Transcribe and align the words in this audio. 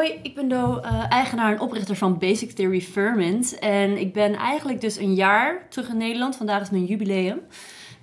hoi, 0.00 0.18
ik 0.22 0.34
ben 0.34 0.48
Do, 0.48 0.80
uh, 0.84 1.12
eigenaar 1.12 1.52
en 1.52 1.60
oprichter 1.60 1.96
van 1.96 2.18
Basic 2.18 2.50
Theory 2.50 2.80
Ferment. 2.80 3.58
En 3.58 3.98
ik 3.98 4.12
ben 4.12 4.34
eigenlijk 4.34 4.80
dus 4.80 4.96
een 4.96 5.14
jaar 5.14 5.66
terug 5.68 5.88
in 5.88 5.96
Nederland. 5.96 6.36
Vandaag 6.36 6.62
is 6.62 6.70
mijn 6.70 6.84
jubileum. 6.84 7.40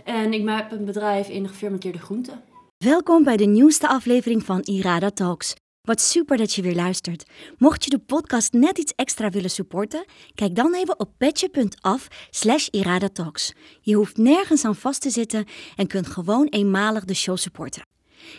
En 0.04 0.34
ik 0.34 0.44
maak 0.44 0.72
een 0.72 0.86
bedrijf 0.86 1.30
in 1.30 1.48
gefermenteerde 1.48 2.00
groenten. 2.00 2.42
Welkom 2.78 3.24
bij 3.24 3.38
de 3.38 3.46
nieuwste 3.46 3.88
aflevering 3.88 4.44
van 4.44 4.60
Irada 4.62 5.10
Talks. 5.10 5.54
Wat 5.82 6.02
super 6.02 6.38
dat 6.38 6.54
je 6.54 6.62
weer 6.62 6.76
luistert. 6.76 7.24
Mocht 7.58 7.84
je 7.84 7.90
de 7.90 8.00
podcast 8.00 8.54
net 8.54 8.78
iets 8.78 8.94
extra 8.96 9.30
willen 9.30 9.50
supporten, 9.50 10.06
kijk 10.36 10.56
dan 10.56 10.76
even 10.76 11.00
op 11.00 11.12
petje.af 11.18 12.08
slash 12.30 12.68
iradatalks. 12.68 13.54
Je 13.82 13.96
hoeft 13.96 14.18
nergens 14.18 14.66
aan 14.66 14.76
vast 14.76 15.02
te 15.02 15.10
zitten 15.10 15.46
en 15.76 15.88
kunt 15.88 16.08
gewoon 16.08 16.48
eenmalig 16.48 17.06
de 17.06 17.14
show 17.14 17.38
supporten. 17.38 17.82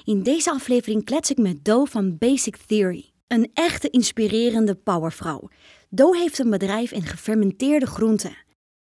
In 0.05 0.23
deze 0.23 0.51
aflevering 0.51 1.05
klets 1.05 1.31
ik 1.31 1.39
met 1.39 1.65
Do 1.65 1.85
van 1.85 2.19
Basic 2.19 2.57
Theory. 2.57 3.13
Een 3.29 3.51
echte 3.55 3.91
inspirerende 3.91 4.75
powervrouw. 4.75 5.49
Do 5.89 6.13
heeft 6.13 6.39
een 6.39 6.51
bedrijf 6.51 6.93
in 6.93 7.03
gefermenteerde 7.03 7.87
groenten. 7.87 8.37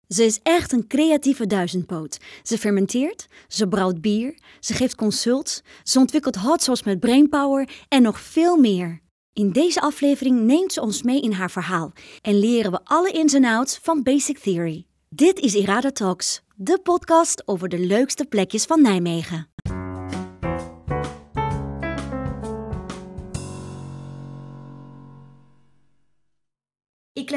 Ze 0.08 0.24
is 0.24 0.40
echt 0.42 0.72
een 0.72 0.86
creatieve 0.86 1.46
duizendpoot. 1.46 2.18
Ze 2.42 2.58
fermenteert, 2.58 3.26
ze 3.48 3.68
brouwt 3.68 4.00
bier, 4.00 4.38
ze 4.60 4.74
geeft 4.74 4.94
consults, 4.94 5.62
ze 5.82 5.98
ontwikkelt 5.98 6.36
hot 6.36 6.84
met 6.84 7.00
brainpower 7.00 7.68
en 7.88 8.02
nog 8.02 8.20
veel 8.20 8.56
meer. 8.56 9.00
In 9.32 9.52
deze 9.52 9.80
aflevering 9.80 10.40
neemt 10.40 10.72
ze 10.72 10.80
ons 10.80 11.02
mee 11.02 11.20
in 11.20 11.32
haar 11.32 11.50
verhaal 11.50 11.92
en 12.20 12.38
leren 12.38 12.70
we 12.70 12.80
alle 12.84 13.10
ins 13.10 13.32
en 13.32 13.44
outs 13.44 13.78
van 13.82 14.02
Basic 14.02 14.38
Theory. 14.38 14.86
Dit 15.08 15.38
is 15.38 15.54
Irada 15.54 15.90
Talks, 15.90 16.42
de 16.56 16.78
podcast 16.82 17.48
over 17.48 17.68
de 17.68 17.78
leukste 17.78 18.24
plekjes 18.24 18.64
van 18.64 18.82
Nijmegen. 18.82 19.53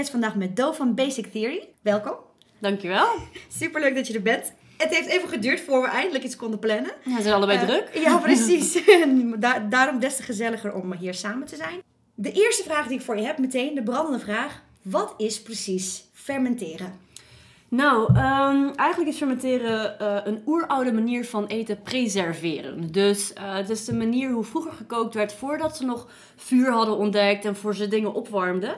Vandaag 0.10 0.36
met 0.36 0.56
Do 0.56 0.72
van 0.72 0.96
Basic 0.96 1.32
Theory. 1.32 1.68
Welkom. 1.82 2.14
Dankjewel. 2.60 3.08
Superleuk 3.60 3.96
dat 3.96 4.08
je 4.08 4.14
er 4.14 4.22
bent. 4.22 4.54
Het 4.78 4.96
heeft 4.96 5.08
even 5.08 5.30
geduurd 5.30 5.60
voor 5.62 5.82
we 5.82 5.88
eindelijk 5.88 6.24
iets 6.24 6.36
konden 6.36 6.60
plannen. 6.60 6.92
Ja, 7.04 7.16
we 7.16 7.22
zijn 7.22 7.34
allebei 7.34 7.60
Eh, 7.60 7.66
druk. 7.68 7.90
Ja, 7.94 8.18
precies. 8.18 8.80
Da- 9.40 9.60
daarom 9.60 10.00
des 10.00 10.16
te 10.16 10.24
gezelliger 10.24 10.74
om 10.74 10.94
hier 10.94 11.14
samen 11.14 11.48
te 11.48 11.56
zijn. 11.56 11.82
De 12.16 12.32
eerste 12.32 12.64
vraag 12.64 12.88
die 12.88 12.98
ik 12.98 13.06
voor 13.06 13.18
je 13.18 13.26
heb, 13.26 13.38
meteen 13.38 13.76
de 13.76 13.84
brandende 13.84 14.20
vraag. 14.20 14.62
Wat 14.82 15.14
is 15.18 15.42
precies 15.42 16.04
fermenteren? 16.14 17.06
Nou, 17.70 18.14
ehm, 18.16 18.68
eigenlijk 18.76 19.10
is 19.12 19.18
fermenteren 19.18 20.00
eh, 20.00 20.18
een 20.24 20.42
oeroude 20.46 20.92
manier 20.94 21.26
van 21.26 21.46
eten 21.48 21.82
preserveren. 21.82 22.92
Dus 22.92 23.34
eh, 23.34 23.56
het 23.56 23.70
is 23.70 23.86
de 23.86 23.94
manier 23.94 24.32
hoe 24.32 24.44
vroeger 24.44 24.72
gekookt 24.72 25.14
werd 25.14 25.34
voordat 25.34 25.78
ze 25.78 25.86
nog 25.86 26.08
vuur 26.36 26.72
hadden 26.72 26.98
ontdekt 26.98 27.46
en 27.46 27.56
voor 27.56 27.76
ze 27.76 27.88
dingen 27.88 28.14
opwarmden. 28.14 28.76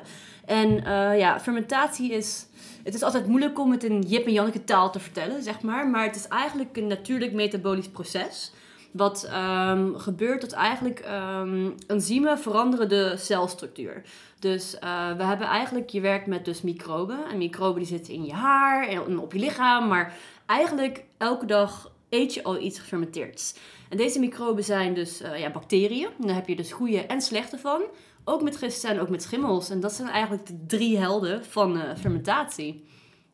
En 0.50 0.86
eh, 0.86 1.18
ja, 1.18 1.40
fermentatie 1.40 2.12
is. 2.12 2.46
Het 2.84 2.94
is 2.94 3.04
altijd 3.04 3.28
moeilijk 3.28 3.60
om 3.60 3.72
het 3.72 3.84
in 3.84 4.02
Jip 4.02 4.26
en 4.26 4.34
Janneke 4.34 4.64
taal 4.64 4.92
te 4.92 5.00
vertellen, 5.00 5.44
zeg 5.44 5.62
maar. 5.62 5.88
Maar 5.88 6.04
het 6.04 6.16
is 6.16 6.28
eigenlijk 6.28 6.78
een 6.78 6.88
natuurlijk 6.88 7.34
metabolisch 7.34 7.90
proces. 7.90 8.52
Wat 8.92 9.24
ehm, 9.24 9.96
gebeurt 9.96 10.42
dat 10.42 10.52
eigenlijk 10.52 11.00
ehm, 11.00 11.70
enzymen 11.88 12.40
veranderen 12.40 12.90
de 12.90 13.14
celstructuur. 13.18 14.04
Dus 14.40 14.80
eh, 14.80 15.16
we 15.18 15.24
hebben 15.24 15.48
eigenlijk, 15.48 15.90
je 15.90 16.02
werkt 16.02 16.28
met 16.28 16.46
dus 16.46 16.62
microben. 16.62 17.20
En 17.32 17.38
microben 17.38 17.80
die 17.80 17.88
zitten 17.88 18.14
in 18.14 18.26
je 18.26 18.34
haar 18.34 18.88
en 18.88 19.20
op 19.20 19.34
je 19.34 19.40
lichaam. 19.40 19.88
Maar 19.88 20.14
eigenlijk 20.46 21.04
elke 21.18 21.46
dag 21.46 21.92
eet 22.10 22.34
je 22.34 22.44
al 22.44 22.60
iets 22.62 22.80
gefermenteerds. 22.80 23.56
En 23.90 23.98
deze 23.98 24.20
microben 24.20 24.64
zijn 24.64 24.94
dus 24.94 25.22
eh, 25.22 25.40
ja, 25.40 25.50
bacteriën. 25.52 26.10
En 26.20 26.28
daar 26.28 26.36
heb 26.36 26.48
je 26.48 26.56
dus 26.56 26.72
goede 26.72 27.06
en 27.06 27.22
slechte 27.22 27.58
van. 27.58 27.82
Ook 28.24 28.42
met 28.42 28.58
gisten 28.58 28.90
en 28.90 29.00
ook 29.00 29.10
met 29.10 29.24
schimmels. 29.24 29.70
En 29.70 29.80
dat 29.80 29.94
zijn 29.94 30.08
eigenlijk 30.08 30.48
de 30.48 30.66
drie 30.68 30.98
helden 30.98 31.46
van 31.46 31.80
eh, 31.80 31.96
fermentatie. 31.98 32.86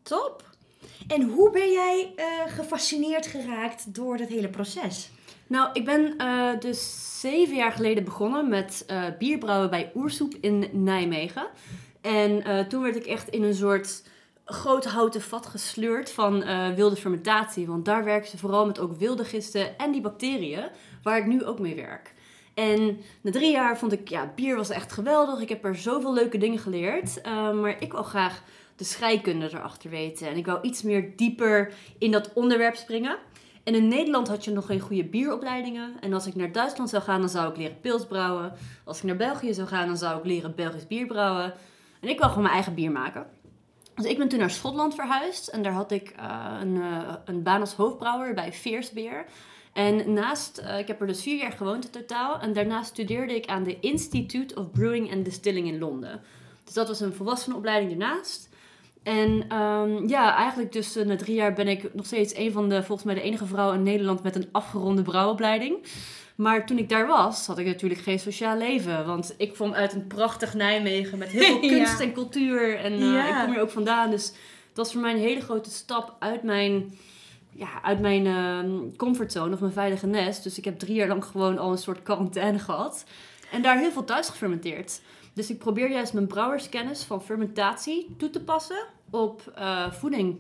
Top! 0.04 0.44
En 1.08 1.22
hoe 1.22 1.52
ben 1.52 1.72
jij 1.72 2.14
eh, 2.16 2.26
gefascineerd 2.48 3.28
geraakt 3.28 3.96
door 3.96 4.18
dat 4.18 4.28
hele 4.28 4.50
proces? 4.50 5.10
Nou, 5.48 5.70
ik 5.74 5.86
ben 5.86 6.18
eh, 6.18 6.60
dus 6.60 7.10
zeven 7.20 7.56
jaar 7.56 7.72
geleden 7.72 8.04
begonnen 8.04 8.50
met 8.50 8.86
bierbrouwen 9.20 9.70
bij 9.70 9.92
Oersoep 9.96 10.34
in 10.42 10.70
Nijmegen. 10.72 11.48
En 12.02 12.44
toen 12.68 12.82
werd 12.82 12.96
ik 12.96 13.06
echt 13.06 13.30
in 13.30 13.44
een 13.44 13.56
soort 13.56 14.04
groot 14.46 14.86
houten 14.86 15.22
vat 15.22 15.46
gesleurd 15.46 16.12
van 16.12 16.44
wilde 16.76 16.96
fermentatie. 16.96 17.68
Want 17.68 17.86
daar 17.86 18.04
werken 18.04 18.30
ze 18.30 18.38
vooral 18.38 18.66
met 18.66 18.80
ook 18.80 18.98
wilde 18.98 19.26
gisten 19.26 19.78
en 19.78 19.92
die 19.92 20.02
bacteriën, 20.02 20.70
waar 21.04 21.18
ik 21.18 21.26
nu 21.26 21.46
ook 21.46 21.60
mee 21.60 21.76
werk. 21.76 22.14
En 22.56 23.02
na 23.22 23.32
drie 23.32 23.52
jaar 23.52 23.78
vond 23.78 23.92
ik, 23.92 24.10
ja, 24.10 24.32
bier 24.36 24.56
was 24.56 24.70
echt 24.70 24.92
geweldig. 24.92 25.40
Ik 25.40 25.50
heb 25.50 25.66
er 25.66 25.76
zoveel 25.76 26.14
leuke 26.14 26.38
dingen 26.38 26.60
geleerd. 26.60 27.22
Eh, 27.22 27.52
maar 27.52 27.82
ik 27.82 27.92
wil 27.92 28.04
graag 28.04 28.44
de 28.76 28.84
scheikunde 28.84 29.46
erachter 29.46 29.90
weten. 29.90 30.28
En 30.28 30.38
ik 30.38 30.46
wou 30.46 30.62
iets 30.62 30.82
meer 30.82 31.16
dieper 31.16 31.74
in 31.98 32.12
dat 32.12 32.34
onderwerp 32.34 32.76
springen. 32.76 33.18
En 33.64 33.76
in 33.76 33.88
Nederland 33.88 34.28
had 34.28 34.44
je 34.44 34.52
nog 34.52 34.66
geen 34.66 34.80
goede 34.80 35.04
bieropleidingen. 35.04 35.94
En 36.00 36.14
als 36.14 36.28
ik 36.28 36.36
naar 36.36 36.52
Duitsland 36.52 36.90
zou 36.90 37.04
gaan, 37.04 37.20
dan 37.20 37.30
zou 37.30 37.50
ik 37.50 37.58
leren 37.58 37.80
pils 37.80 38.06
brouwen. 38.06 38.54
Als 38.84 38.98
ik 38.98 39.04
naar 39.04 39.16
België 39.16 39.54
zou 39.54 39.68
gaan, 39.68 39.88
dan 39.88 39.98
zou 39.98 40.20
ik 40.20 40.26
leren 40.26 40.56
Belgisch 40.56 40.88
bier 40.88 41.06
brouwen. 41.06 41.54
En 42.02 42.10
ik 42.10 42.18
wou 42.18 42.30
gewoon 42.30 42.44
mijn 42.44 42.56
eigen 42.56 42.74
bier 42.74 42.92
maken. 42.92 43.28
Dus 43.96 44.06
ik 44.06 44.18
ben 44.18 44.28
toen 44.28 44.40
naar 44.40 44.50
Schotland 44.50 44.96
verhuisd. 44.96 45.48
En 45.48 45.62
daar 45.64 45.72
had 45.72 45.92
ik 45.92 46.10
eh, 46.10 46.58
een, 46.62 46.82
eh, 46.82 47.14
een 47.26 47.44
baan 47.44 47.60
als 47.60 47.74
hoofdbrouwer 47.74 48.34
bij 48.34 48.54
Veersbeer. 48.54 49.26
En 49.76 50.14
naast, 50.14 50.58
eh, 50.58 50.80
ik 50.80 50.88
heb 50.88 51.02
er 51.02 51.08
dus 51.08 51.22
vier 51.22 51.38
jaar 51.38 51.52
gewoond 51.52 51.86
in 51.86 51.92
totaal. 51.92 52.40
En 52.40 52.54
daarna 52.54 52.84
studeerde 52.84 53.36
ik 53.36 53.46
aan 53.46 53.64
de 53.64 53.80
Institute 53.80 54.56
of 54.56 54.72
Brewing 54.72 55.14
and 55.14 55.26
Distilling 55.26 55.68
in 55.68 55.80
Londen. 55.80 56.22
Dus 56.64 56.74
dat 56.74 56.88
was 56.88 57.00
een 57.00 57.14
volwassenenopleiding 57.14 57.92
ernaast. 57.92 58.50
En 59.04 59.46
ehm, 59.50 60.08
ja, 60.08 60.36
eigenlijk 60.36 60.72
dus 60.72 60.96
eh, 60.96 61.06
na 61.06 61.16
drie 61.16 61.36
jaar 61.36 61.54
ben 61.54 61.68
ik 61.68 61.94
nog 61.94 62.06
steeds 62.06 62.36
een 62.36 62.52
van 62.52 62.70
de, 62.70 62.84
volgens 62.84 63.04
mij 63.04 63.16
de 63.16 63.22
enige 63.22 63.46
vrouw 63.46 63.74
in 63.74 63.84
Nederland 63.84 64.24
met 64.24 64.36
een 64.36 64.50
afgeronde 64.52 65.02
brouwopleiding. 65.02 65.78
Maar 66.36 66.66
toen 66.66 66.78
ik 66.78 66.90
daar 66.90 67.08
was, 67.08 67.48
had 67.48 67.58
ik 67.58 67.66
natuurlijk 67.66 68.02
geen 68.02 68.20
sociaal 68.20 68.58
leven. 68.58 69.06
Want 69.06 69.34
ik 69.38 69.54
kwam 69.54 69.74
uit 69.74 69.94
een 69.94 70.08
prachtig 70.08 70.54
Nijmegen 70.54 71.18
met 71.18 71.28
heel 71.30 71.44
veel 71.60 71.70
Ja. 71.70 71.78
kunst 71.78 72.00
en 72.00 72.14
cultuur. 72.14 72.78
En 72.78 72.94
eh, 72.94 73.00
Ja. 73.00 73.28
ik 73.40 73.44
kom 73.46 73.54
hier 73.54 73.62
ook 73.62 73.70
vandaan. 73.72 74.10
Dus 74.10 74.26
het 74.68 74.78
was 74.78 74.92
voor 74.92 75.02
mij 75.02 75.12
een 75.14 75.20
hele 75.20 75.42
grote 75.42 75.70
stap 75.72 76.16
uit 76.20 76.44
mijn, 76.44 76.98
ja, 77.56 77.68
uit 77.82 78.00
mijn 78.00 78.26
ehm, 78.26 78.96
comfortzone 78.98 79.54
of 79.54 79.60
mijn 79.60 79.72
veilige 79.72 80.08
nest. 80.08 80.44
Dus 80.44 80.58
ik 80.58 80.66
heb 80.66 80.80
drie 80.80 80.96
jaar 80.96 81.08
lang 81.08 81.26
gewoon 81.26 81.58
al 81.58 81.72
een 81.72 81.78
soort 81.78 82.04
quarantaine 82.04 82.60
gehad. 82.60 83.04
En 83.52 83.62
daar 83.62 83.78
heel 83.78 83.92
veel 83.92 84.04
thuis 84.04 84.30
gefermenteerd. 84.30 85.02
Dus 85.34 85.50
ik 85.50 85.58
probeer 85.60 85.92
juist 85.92 86.14
mijn 86.14 86.28
brouwerskennis 86.28 87.04
van 87.04 87.22
fermentatie 87.24 88.16
toe 88.18 88.30
te 88.30 88.44
passen 88.44 88.86
op 89.12 89.52
eh, 89.56 89.92
voeding. 89.92 90.38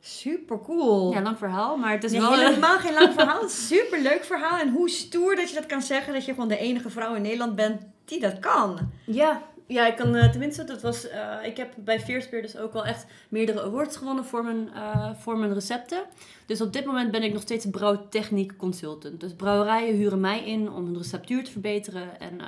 Super 0.00 0.60
cool. 0.60 1.12
Ja, 1.12 1.22
lang 1.22 1.38
verhaal, 1.38 1.76
maar 1.76 1.92
het 1.92 2.04
is 2.04 2.12
Nee, 2.12 2.20
wel... 2.20 2.32
eh, 2.32 2.38
helemaal 2.46 2.78
geen 2.78 2.94
lang 2.94 3.12
verhaal. 3.12 3.48
Super 3.70 4.00
leuk 4.00 4.24
verhaal. 4.24 4.58
En 4.58 4.68
hoe 4.72 4.88
stoer 4.90 5.36
dat 5.36 5.48
je 5.48 5.54
dat 5.54 5.66
kan 5.66 5.82
zeggen. 5.82 6.12
Dat 6.12 6.24
je 6.24 6.32
gewoon 6.32 6.48
de 6.48 6.58
enige 6.58 6.90
vrouw 6.90 7.14
in 7.14 7.22
Nederland 7.22 7.54
bent 7.54 7.82
die 8.04 8.20
dat 8.20 8.38
kan. 8.38 8.78
Ja, 9.06 9.42
ja, 9.72 9.86
ik 9.86 9.96
kan 9.96 10.14
eh, 10.14 10.30
tenminste, 10.30 10.64
dat 10.64 10.82
was, 10.82 11.08
eh, 11.08 11.34
ik 11.44 11.56
heb 11.56 11.72
bij 11.76 12.00
Veerspeer 12.00 12.42
dus 12.42 12.56
ook 12.56 12.72
wel 12.72 12.86
echt 12.86 13.06
meerdere 13.28 13.62
awards 13.62 13.96
gewonnen 13.96 14.24
voor 14.24 14.44
mijn, 14.44 14.68
eh, 14.74 15.10
voor 15.18 15.38
mijn 15.38 15.54
recepten. 15.54 16.02
Dus 16.46 16.60
op 16.60 16.72
dit 16.72 16.84
moment 16.84 17.10
ben 17.10 17.22
ik 17.22 17.32
nog 17.32 17.42
steeds 17.42 17.66
brouwtechniek 17.70 18.56
consultant. 18.56 19.20
Dus 19.20 19.32
brouwerijen 19.32 19.96
huren 19.96 20.20
mij 20.20 20.44
in 20.44 20.72
om 20.72 20.84
hun 20.84 20.96
receptuur 20.96 21.44
te 21.44 21.50
verbeteren 21.50 22.20
en 22.20 22.40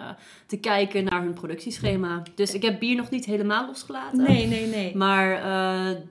te 0.46 0.56
kijken 0.56 1.04
naar 1.04 1.22
hun 1.22 1.32
productieschema. 1.32 2.22
Dus 2.34 2.54
ik 2.54 2.62
heb 2.62 2.78
bier 2.78 2.96
nog 2.96 3.10
niet 3.10 3.24
helemaal 3.24 3.66
losgelaten. 3.66 4.22
Nee, 4.22 4.46
nee, 4.46 4.66
nee. 4.66 4.96
Maar 4.96 5.42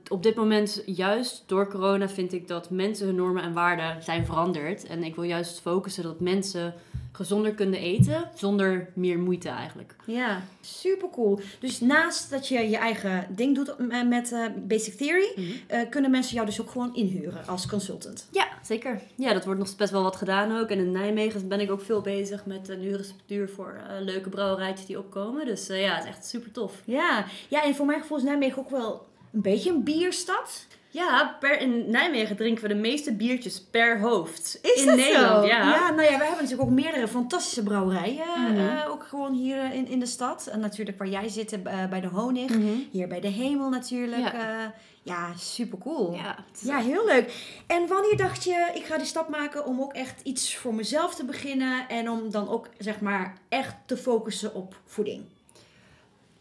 op 0.08 0.24
dit 0.24 0.36
moment, 0.36 0.84
juist 0.86 1.44
door 1.46 1.70
corona, 1.70 2.10
vind 2.10 2.34
ik 2.34 2.48
dat 2.48 2.70
mensen 2.70 3.06
hun 3.06 3.16
normen 3.16 3.44
en 3.44 3.54
waarden 3.54 4.04
zijn 4.04 4.26
veranderd. 4.26 4.86
En 4.86 5.04
ik 5.04 5.16
wil 5.16 5.24
juist 5.24 5.60
focussen 5.60 6.04
dat 6.04 6.20
mensen 6.20 6.74
gezonder 7.16 7.54
kunnen 7.54 7.80
eten 7.80 8.30
zonder 8.36 8.90
meer 8.94 9.20
moeite 9.20 9.50
eigenlijk. 9.50 9.96
Ja, 10.06 10.42
super 10.62 11.10
cool. 11.10 11.40
Dus 11.60 11.80
naast 11.80 12.30
dat 12.30 12.48
je 12.48 12.70
je 12.70 12.78
eigen 12.78 13.28
ding 13.30 13.56
doet 13.56 13.76
eh, 13.90 14.04
met 14.08 14.32
eh, 14.32 14.46
Basic 14.56 14.94
Theory, 14.94 15.32
Mhm. 15.36 15.48
eh, 15.68 15.90
kunnen 15.90 16.12
mensen 16.12 16.34
jou 16.34 16.46
dus 16.46 16.62
ook 16.62 16.70
gewoon 16.70 16.96
inhuren 16.96 17.48
als 17.48 17.68
consultant. 17.68 18.28
Ja, 18.32 18.48
zeker. 18.62 19.02
Ja, 19.16 19.34
dat 19.34 19.46
wordt 19.46 19.60
nog 19.60 19.76
best 19.76 19.92
wel 19.92 20.04
wat 20.04 20.16
gedaan 20.16 20.58
ook. 20.60 20.70
En 20.70 20.78
in 20.78 20.92
Nijmegen 20.92 21.48
ben 21.48 21.60
ik 21.60 21.72
ook 21.72 21.82
veel 21.82 22.02
bezig 22.02 22.46
met 22.46 22.70
een 22.70 22.96
receptuur 22.98 23.50
voor 23.50 23.82
leuke 24.00 24.30
brouwerijtjes 24.30 24.88
die 24.88 24.98
opkomen. 25.00 25.46
Dus 25.46 25.68
ja, 25.68 25.96
het 25.96 26.04
is 26.04 26.10
echt 26.10 26.26
super 26.26 26.52
tof. 26.52 26.82
Ja. 26.86 27.26
ja, 27.48 27.64
en 27.64 27.76
voor 27.76 27.86
mijn 27.86 28.02
gevoel 28.02 28.18
is 28.18 28.24
Nijmegen 28.24 28.58
ook 28.60 28.70
wel 28.70 29.06
een 29.34 29.42
beetje 29.42 29.70
een 29.72 29.84
bierstad. 29.84 30.66
Ja, 30.94 31.38
per, 31.40 31.60
in 31.60 31.90
Nijmegen 31.90 32.36
drinken 32.36 32.64
we 32.64 32.70
de 32.70 32.80
meeste 32.80 33.14
biertjes 33.14 33.62
per 33.62 34.00
hoofd. 34.00 34.60
Is 34.62 34.82
in 34.82 34.86
dat 34.86 34.96
Nederland, 34.96 35.44
zo? 35.44 35.48
ja. 35.50 35.90
nou 35.90 36.02
ja, 36.02 36.18
we 36.18 36.24
hebben 36.24 36.44
natuurlijk 36.44 36.62
ook 36.62 36.70
meerdere 36.70 37.08
fantastische 37.08 37.64
brouwerijen. 37.64 38.26
Mhm. 38.38 38.60
eh, 38.60 38.90
ook 38.90 39.04
gewoon 39.04 39.34
hier 39.34 39.58
eh, 39.58 39.74
in, 39.74 39.88
in 39.88 40.00
de 40.00 40.06
stad. 40.06 40.48
En 40.48 40.60
natuurlijk 40.60 40.98
waar 40.98 41.08
jij 41.08 41.30
zit, 41.30 41.52
eh, 41.52 41.86
bij 41.90 42.02
de 42.02 42.08
Honig. 42.08 42.50
Mhm. 42.50 42.74
Hier 42.92 43.08
bij 43.08 43.20
de 43.20 43.28
Hemel 43.28 43.70
natuurlijk. 43.70 44.22
Ja. 44.22 44.34
Ja, 44.34 44.74
ja 45.04 45.34
super 45.38 45.78
cool. 45.78 46.14
Ja, 46.14 46.36
Ja, 46.60 46.78
heel 46.78 47.06
leuk. 47.06 47.34
En 47.68 47.88
wanneer 47.88 48.18
dacht 48.18 48.44
je, 48.44 48.72
ik 48.74 48.86
ga 48.86 48.98
die 48.98 49.06
stap 49.06 49.30
maken 49.30 49.66
om 49.66 49.82
ook 49.82 49.94
echt 49.94 50.22
iets 50.24 50.56
voor 50.56 50.74
mezelf 50.74 51.16
te 51.16 51.26
beginnen 51.26 51.88
en 51.90 52.10
om 52.10 52.32
dan 52.32 52.50
ook 52.50 52.70
zeg 52.78 53.00
maar 53.00 53.38
echt 53.50 53.76
te 53.86 53.98
focussen 53.98 54.54
op 54.54 54.76
voeding? 54.86 55.24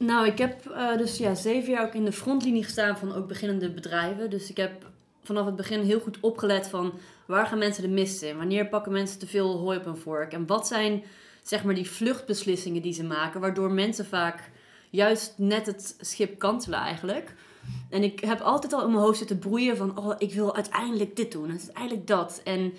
Nou, 0.02 0.26
ik 0.26 0.38
heb 0.38 0.68
uh, 0.70 0.96
dus 0.96 1.18
ja, 1.18 1.34
zeven 1.34 1.72
jaar 1.72 1.84
ook 1.84 1.94
in 1.94 2.04
de 2.04 2.12
frontlinie 2.12 2.64
gestaan 2.64 2.98
van 2.98 3.14
ook 3.14 3.28
beginnende 3.28 3.70
bedrijven. 3.70 4.30
Dus 4.30 4.50
ik 4.50 4.56
heb 4.56 4.86
vanaf 5.22 5.46
het 5.46 5.56
begin 5.56 5.80
heel 5.80 6.00
goed 6.00 6.20
opgelet 6.20 6.68
van 6.68 6.92
waar 7.26 7.46
gaan 7.46 7.58
mensen 7.58 7.82
de 7.82 7.88
mist 7.88 8.22
in? 8.22 8.36
Wanneer 8.36 8.68
pakken 8.68 8.92
mensen 8.92 9.18
te 9.18 9.26
veel 9.26 9.58
hooi 9.58 9.78
op 9.78 9.84
hun 9.84 9.96
vork? 9.96 10.32
En 10.32 10.46
wat 10.46 10.66
zijn 10.66 11.02
zeg 11.42 11.64
maar 11.64 11.74
die 11.74 11.90
vluchtbeslissingen 11.90 12.82
die 12.82 12.92
ze 12.92 13.04
maken, 13.04 13.40
waardoor 13.40 13.70
mensen 13.70 14.06
vaak 14.06 14.50
juist 14.90 15.34
net 15.36 15.66
het 15.66 15.96
schip 16.00 16.38
kantelen 16.38 16.78
eigenlijk. 16.78 17.34
En 17.90 18.02
ik 18.02 18.20
heb 18.20 18.40
altijd 18.40 18.72
al 18.72 18.84
in 18.84 18.90
mijn 18.90 19.02
hoofd 19.02 19.18
zitten 19.18 19.38
broeien 19.38 19.76
van, 19.76 19.98
oh, 19.98 20.14
ik 20.18 20.34
wil 20.34 20.54
uiteindelijk 20.54 21.16
dit 21.16 21.32
doen, 21.32 21.50
uiteindelijk 21.50 22.06
dat. 22.06 22.40
En 22.44 22.72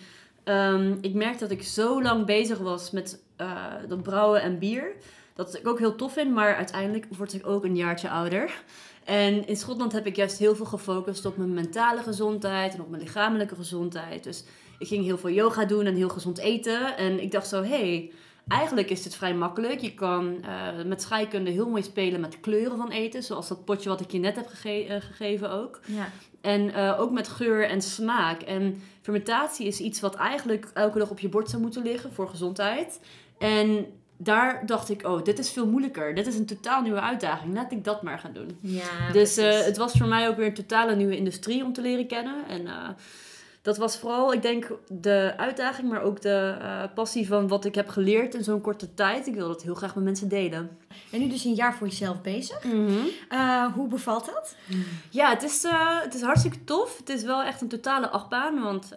um, 0.44 0.98
ik 1.02 1.14
merkte 1.14 1.40
dat 1.40 1.52
ik 1.52 1.64
zo 1.64 2.02
lang 2.02 2.26
bezig 2.26 2.58
was 2.58 2.92
met 2.92 3.20
uh, 3.42 3.74
dat 3.88 4.04
brouwen 4.04 4.42
en 4.42 4.60
bier, 4.60 4.96
dat 5.34 5.56
ik 5.56 5.68
ook 5.68 5.80
heel 5.80 5.96
tof 5.96 6.14
vind, 6.14 6.32
maar 6.32 6.56
uiteindelijk 6.56 7.06
word 7.18 7.34
ik 7.34 7.48
ook 7.48 7.64
een 7.64 7.76
jaartje 7.76 8.10
ouder. 8.10 8.64
En 9.04 9.48
in 9.48 9.56
Schotland 9.56 9.92
heb 9.92 10.06
ik 10.06 10.16
juist 10.16 10.38
heel 10.38 10.56
veel 10.56 10.66
gefocust 10.66 11.26
op 11.26 11.38
mijn 11.38 11.54
mentale 11.54 12.02
gezondheid 12.02 12.74
en 12.74 12.82
op 12.82 12.90
mijn 12.90 13.02
lichamelijke 13.02 13.56
gezondheid. 13.56 14.24
Dus 14.24 14.44
ik 14.80 14.88
ging 14.88 15.06
heel 15.06 15.18
veel 15.18 15.30
yoga 15.30 15.66
doen 15.66 15.86
en 15.86 15.96
heel 15.96 16.10
gezond 16.10 16.38
eten. 16.38 16.98
En 16.98 17.22
ik 17.22 17.32
dacht 17.32 17.48
zo, 17.48 17.64
hey, 17.64 18.12
Eigenlijk 18.48 18.90
is 18.90 19.04
het 19.04 19.16
vrij 19.16 19.34
makkelijk. 19.34 19.80
Je 19.80 19.94
kan 19.94 20.38
uh, 20.46 20.84
met 20.86 21.02
scheikunde 21.02 21.52
heel 21.52 21.70
mooi 21.70 21.84
spelen 21.84 22.20
met 22.20 22.40
kleuren 22.40 22.78
van 22.78 22.92
eten. 22.92 23.24
Zoals 23.24 23.48
dat 23.48 23.66
potje 23.66 23.90
wat 23.90 24.02
ik 24.02 24.12
je 24.12 24.18
net 24.18 24.36
heb 24.36 24.46
eh, 24.46 25.02
gegeven 25.02 25.52
ook. 25.52 25.80
Ja. 25.86 26.10
En 26.42 26.62
uh, 26.62 27.00
ook 27.00 27.12
met 27.12 27.28
geur 27.28 27.70
en 27.70 27.82
smaak. 27.82 28.42
En 28.42 28.82
fermentatie 29.02 29.68
is 29.68 29.80
iets 29.80 30.00
wat 30.00 30.16
eigenlijk 30.16 30.70
elke 30.74 31.00
dag 31.00 31.10
op 31.10 31.20
je 31.20 31.30
bord 31.30 31.50
zou 31.50 31.62
moeten 31.62 31.84
liggen 31.84 32.14
voor 32.14 32.30
gezondheid. 32.30 33.00
En 33.38 33.86
daar 34.24 34.66
dacht 34.66 34.90
ik, 34.90 35.08
oh, 35.08 35.24
dit 35.24 35.40
is 35.40 35.52
veel 35.52 35.68
moeilijker. 35.68 36.16
Dit 36.16 36.28
is 36.28 36.36
een 36.36 36.46
totaal 36.46 36.82
nieuwe 36.82 37.02
uitdaging. 37.02 37.54
Laat 37.54 37.72
ik 37.72 37.84
dat 37.84 38.02
maar 38.02 38.20
gaan 38.20 38.34
doen. 38.34 38.58
Ja, 38.62 39.12
dus 39.12 39.36
het 39.36 39.78
was 39.78 39.92
voor 39.92 40.08
mij 40.08 40.28
ook 40.28 40.38
weer 40.38 40.46
een 40.46 40.54
totale 40.54 40.96
nieuwe 40.96 41.18
industrie 41.18 41.64
om 41.64 41.74
te 41.74 41.82
leren 41.82 42.08
kennen. 42.08 42.36
En 42.48 42.68
dat 43.64 43.78
was 43.78 43.98
vooral, 43.98 44.34
ik 44.34 44.42
denk, 44.42 44.72
de 44.88 45.34
uitdaging, 45.38 45.90
maar 45.90 46.02
ook 46.02 46.22
de 46.22 46.56
uh, 46.62 46.84
passie 46.96 47.28
van 47.28 47.48
wat 47.48 47.66
ik 47.66 47.76
heb 47.76 47.90
geleerd 47.90 48.36
in 48.36 48.44
zo'n 48.44 48.62
korte 48.62 48.94
tijd. 48.94 49.28
Ik 49.28 49.36
wil 49.36 49.48
dat 49.48 49.64
heel 49.64 49.76
graag 49.76 49.96
met 49.96 50.04
mensen 50.04 50.28
delen. 50.28 50.78
En 51.12 51.20
nu 51.20 51.28
dus 51.28 51.44
een 51.44 51.54
jaar 51.54 51.76
voor 51.76 51.88
jezelf 51.88 52.22
bezig. 52.22 52.64
Mm 52.64 53.08
hoe 53.74 53.88
bevalt 53.88 54.26
dat? 54.26 54.56
Ja, 55.10 55.30
het 55.30 55.44
is, 55.44 55.66
uh, 55.66 56.02
het 56.02 56.14
is 56.14 56.22
hartstikke 56.22 56.64
tof. 56.64 56.98
Het 56.98 57.10
is 57.10 57.24
wel 57.24 57.44
echt 57.44 57.62
een 57.62 57.68
totale 57.68 58.10
achtbaan. 58.10 58.62
Want 58.62 58.94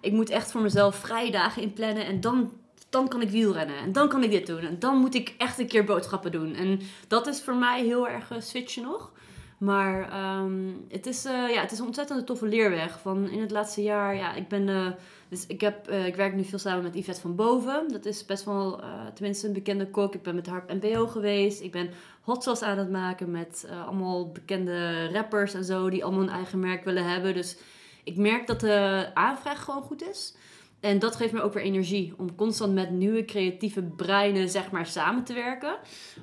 ik 0.00 0.12
moet 0.12 0.30
echt 0.30 0.50
voor 0.50 0.60
mezelf 0.60 0.96
vrije 0.96 1.30
dagen 1.30 1.62
inplannen. 1.62 2.06
En 2.06 2.20
dan 2.20 2.52
dan 2.88 3.08
kan 3.08 3.22
ik 3.22 3.30
wielrennen. 3.30 3.76
En 3.76 3.92
dan 3.92 4.08
kan 4.08 4.22
ik 4.22 4.30
dit 4.30 4.46
doen. 4.46 4.60
En 4.60 4.78
dan 4.78 4.96
moet 4.96 5.14
ik 5.14 5.34
echt 5.38 5.58
een 5.58 5.66
keer 5.66 5.84
boodschappen 5.84 6.32
doen. 6.32 6.54
En 6.54 6.80
dat 7.08 7.26
is 7.26 7.42
voor 7.42 7.56
mij 7.56 7.84
heel 7.84 8.08
erg 8.08 8.32
switchen 8.38 8.82
nog. 8.82 9.12
Maar 9.58 10.10
ehm, 10.10 10.72
het, 10.88 11.06
is, 11.06 11.26
uh, 11.26 11.50
ja, 11.50 11.60
het 11.60 11.72
is 11.72 11.78
een 11.78 11.86
ontzettend 11.86 12.26
toffe 12.26 12.46
leerweg. 12.46 13.00
Van 13.00 13.28
in 13.28 13.40
het 13.40 13.50
laatste 13.50 13.82
jaar, 13.82 14.14
ja, 14.14 14.34
ik 14.34 14.48
ben... 14.48 14.68
Uh, 14.68 14.86
dus 15.28 15.46
ik, 15.46 15.60
heb, 15.60 15.90
ik 15.90 16.16
werk 16.16 16.34
nu 16.34 16.44
veel 16.44 16.58
samen 16.58 16.82
met 16.82 16.94
Yvette 16.94 17.20
van 17.20 17.34
Boven. 17.34 17.88
Dat 17.88 18.04
is 18.04 18.26
best 18.26 18.44
wel, 18.44 18.80
tenminste 19.14 19.46
een 19.46 19.52
bekende 19.52 19.90
kok. 19.90 20.14
Ik 20.14 20.22
ben 20.22 20.34
met 20.34 20.46
haar 20.46 20.64
MBO 20.68 21.06
geweest. 21.06 21.60
Ik 21.60 21.72
ben 21.72 21.90
hot 22.20 22.62
aan 22.62 22.78
het 22.78 22.90
maken 22.90 23.30
met 23.30 23.68
allemaal 23.86 24.32
bekende 24.32 25.08
rappers 25.12 25.54
en 25.54 25.64
zo. 25.64 25.90
Die 25.90 26.04
allemaal 26.04 26.22
een 26.22 26.28
eigen 26.28 26.60
merk 26.60 26.84
willen 26.84 27.04
hebben. 27.04 27.34
Dus 27.34 27.56
ik 28.04 28.16
merk 28.16 28.46
dat 28.46 28.60
de 28.60 29.10
aanvraag 29.14 29.64
gewoon 29.64 29.82
goed 29.82 30.08
is. 30.08 30.34
En 30.80 30.98
dat 30.98 31.16
geeft 31.16 31.32
me 31.32 31.42
ook 31.42 31.52
weer 31.52 31.62
energie 31.62 32.14
om 32.16 32.34
constant 32.34 32.74
met 32.74 32.90
nieuwe 32.90 33.24
creatieve 33.24 33.82
breinen 33.82 34.48
zeg 34.48 34.70
maar 34.70 34.86
samen 34.86 35.24
te 35.24 35.34
werken. 35.34 35.76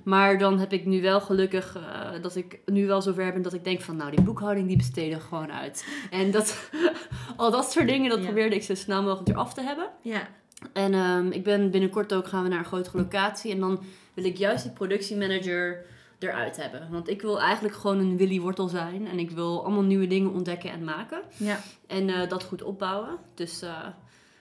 Maar 0.03 0.37
dan 0.37 0.59
heb 0.59 0.73
ik 0.73 0.85
nu 0.85 1.01
wel 1.01 1.21
gelukkig 1.21 1.77
uh, 1.77 2.21
dat 2.21 2.35
ik 2.35 2.59
nu 2.65 2.87
wel 2.87 3.01
zover 3.01 3.33
ben 3.33 3.41
dat 3.41 3.53
ik 3.53 3.63
denk 3.63 3.81
van 3.81 3.95
nou 3.95 4.11
die 4.11 4.21
boekhouding 4.21 4.67
die 4.67 4.77
besteden 4.77 5.21
gewoon 5.21 5.51
uit. 5.51 5.85
En 6.11 6.31
dat, 6.31 6.69
al 7.35 7.51
dat 7.51 7.71
soort 7.71 7.87
dingen 7.87 8.09
dat 8.09 8.21
probeerde 8.21 8.55
ik 8.55 8.63
zo 8.63 8.75
snel 8.75 9.03
mogelijk 9.03 9.29
eraf 9.29 9.53
te 9.53 9.61
hebben. 9.61 9.89
Ja. 10.01 10.27
En 10.73 10.93
um, 10.93 11.31
ik 11.31 11.43
ben 11.43 11.71
binnenkort 11.71 12.13
ook 12.13 12.27
gaan 12.27 12.43
we 12.43 12.49
naar 12.49 12.59
een 12.59 12.65
grotere 12.65 12.97
locatie 12.97 13.51
en 13.51 13.59
dan 13.59 13.83
wil 14.13 14.25
ik 14.25 14.37
juist 14.37 14.63
die 14.63 14.71
productiemanager 14.71 15.85
eruit 16.19 16.57
hebben. 16.57 16.87
Want 16.91 17.09
ik 17.09 17.21
wil 17.21 17.41
eigenlijk 17.41 17.75
gewoon 17.75 17.99
een 17.99 18.17
Willy 18.17 18.39
Wortel 18.39 18.67
zijn 18.67 19.07
en 19.07 19.19
ik 19.19 19.31
wil 19.31 19.63
allemaal 19.63 19.83
nieuwe 19.83 20.07
dingen 20.07 20.33
ontdekken 20.33 20.71
en 20.71 20.83
maken. 20.83 21.21
Ja. 21.35 21.59
En 21.87 22.07
uh, 22.07 22.29
dat 22.29 22.43
goed 22.43 22.63
opbouwen. 22.63 23.17
Dus... 23.33 23.63
Uh, 23.63 23.87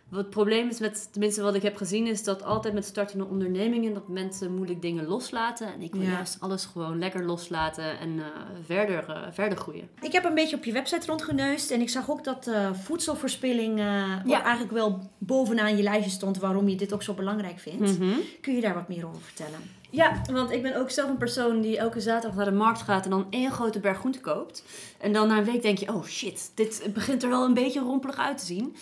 wat 0.09 0.21
het 0.21 0.31
probleem 0.31 0.69
is 0.69 0.79
met, 0.79 1.09
tenminste 1.13 1.43
wat 1.43 1.55
ik 1.55 1.63
heb 1.63 1.77
gezien, 1.77 2.07
is 2.07 2.25
dat 2.25 2.43
altijd 2.43 2.75
met 2.75 2.85
startende 2.85 3.25
ondernemingen 3.25 3.95
dat 3.95 4.09
mensen 4.09 4.55
moeilijk 4.55 4.83
dingen 4.83 5.07
loslaten. 5.07 5.73
En 5.73 5.83
ik 5.83 5.93
wil 5.93 6.03
juist 6.03 6.41
alles 6.41 6.65
gewoon 6.65 6.99
lekker 6.99 7.25
loslaten 7.25 7.99
en 7.99 8.09
uh, 8.09 8.25
verder, 8.65 9.05
uh, 9.09 9.23
verder 9.31 9.59
groeien. 9.59 9.89
Ik 10.01 10.13
heb 10.13 10.25
een 10.25 10.35
beetje 10.35 10.57
op 10.57 10.65
je 10.65 10.73
website 10.73 11.07
rondgeneust 11.07 11.71
en 11.71 11.81
ik 11.81 11.89
zag 11.89 12.11
ook 12.11 12.25
dat 12.25 12.47
uh, 12.47 12.73
voedselverspilling 12.73 13.79
ja. 13.79 14.43
eigenlijk 14.43 14.73
wel 14.73 15.11
bovenaan 15.19 15.77
je 15.77 15.83
lijstje 15.83 16.11
stond 16.11 16.39
waarom 16.39 16.69
je 16.69 16.77
dit 16.77 16.93
ook 16.93 17.03
zo 17.03 17.15
belangrijk 17.15 17.59
vindt. 17.59 17.99
Mhm. 17.99 18.11
Kun 18.41 18.55
je 18.55 18.61
daar 18.61 18.75
wat 18.75 18.89
meer 18.89 19.07
over 19.07 19.23
vertellen? 19.23 19.61
Ja, 19.91 20.21
want 20.33 20.51
ik 20.51 20.63
ben 20.63 20.77
ook 20.77 20.91
zelf 20.91 21.09
een 21.09 21.17
persoon 21.17 21.61
die 21.61 21.79
elke 21.79 22.01
zaterdag 22.01 22.37
naar 22.37 22.51
de 22.51 22.57
markt 22.57 22.83
gaat 22.83 23.05
en 23.05 23.11
dan 23.11 23.27
één 23.31 23.51
grote 23.51 23.81
berg 23.81 23.99
groente 23.99 24.21
koopt. 24.21 24.65
En 24.99 25.13
dan 25.13 25.29
na 25.29 25.39
een 25.39 25.45
week 25.45 25.63
denk 25.63 25.79
je, 25.79 25.89
oh 25.89 26.05
shit, 26.05 26.51
dit 26.55 26.89
begint 26.93 27.23
er 27.23 27.29
wel 27.29 27.45
een 27.45 27.55
beetje 27.55 27.81
rompelig 27.81 28.17
uit 28.17 28.39
te 28.39 28.45
zien. 28.45 28.77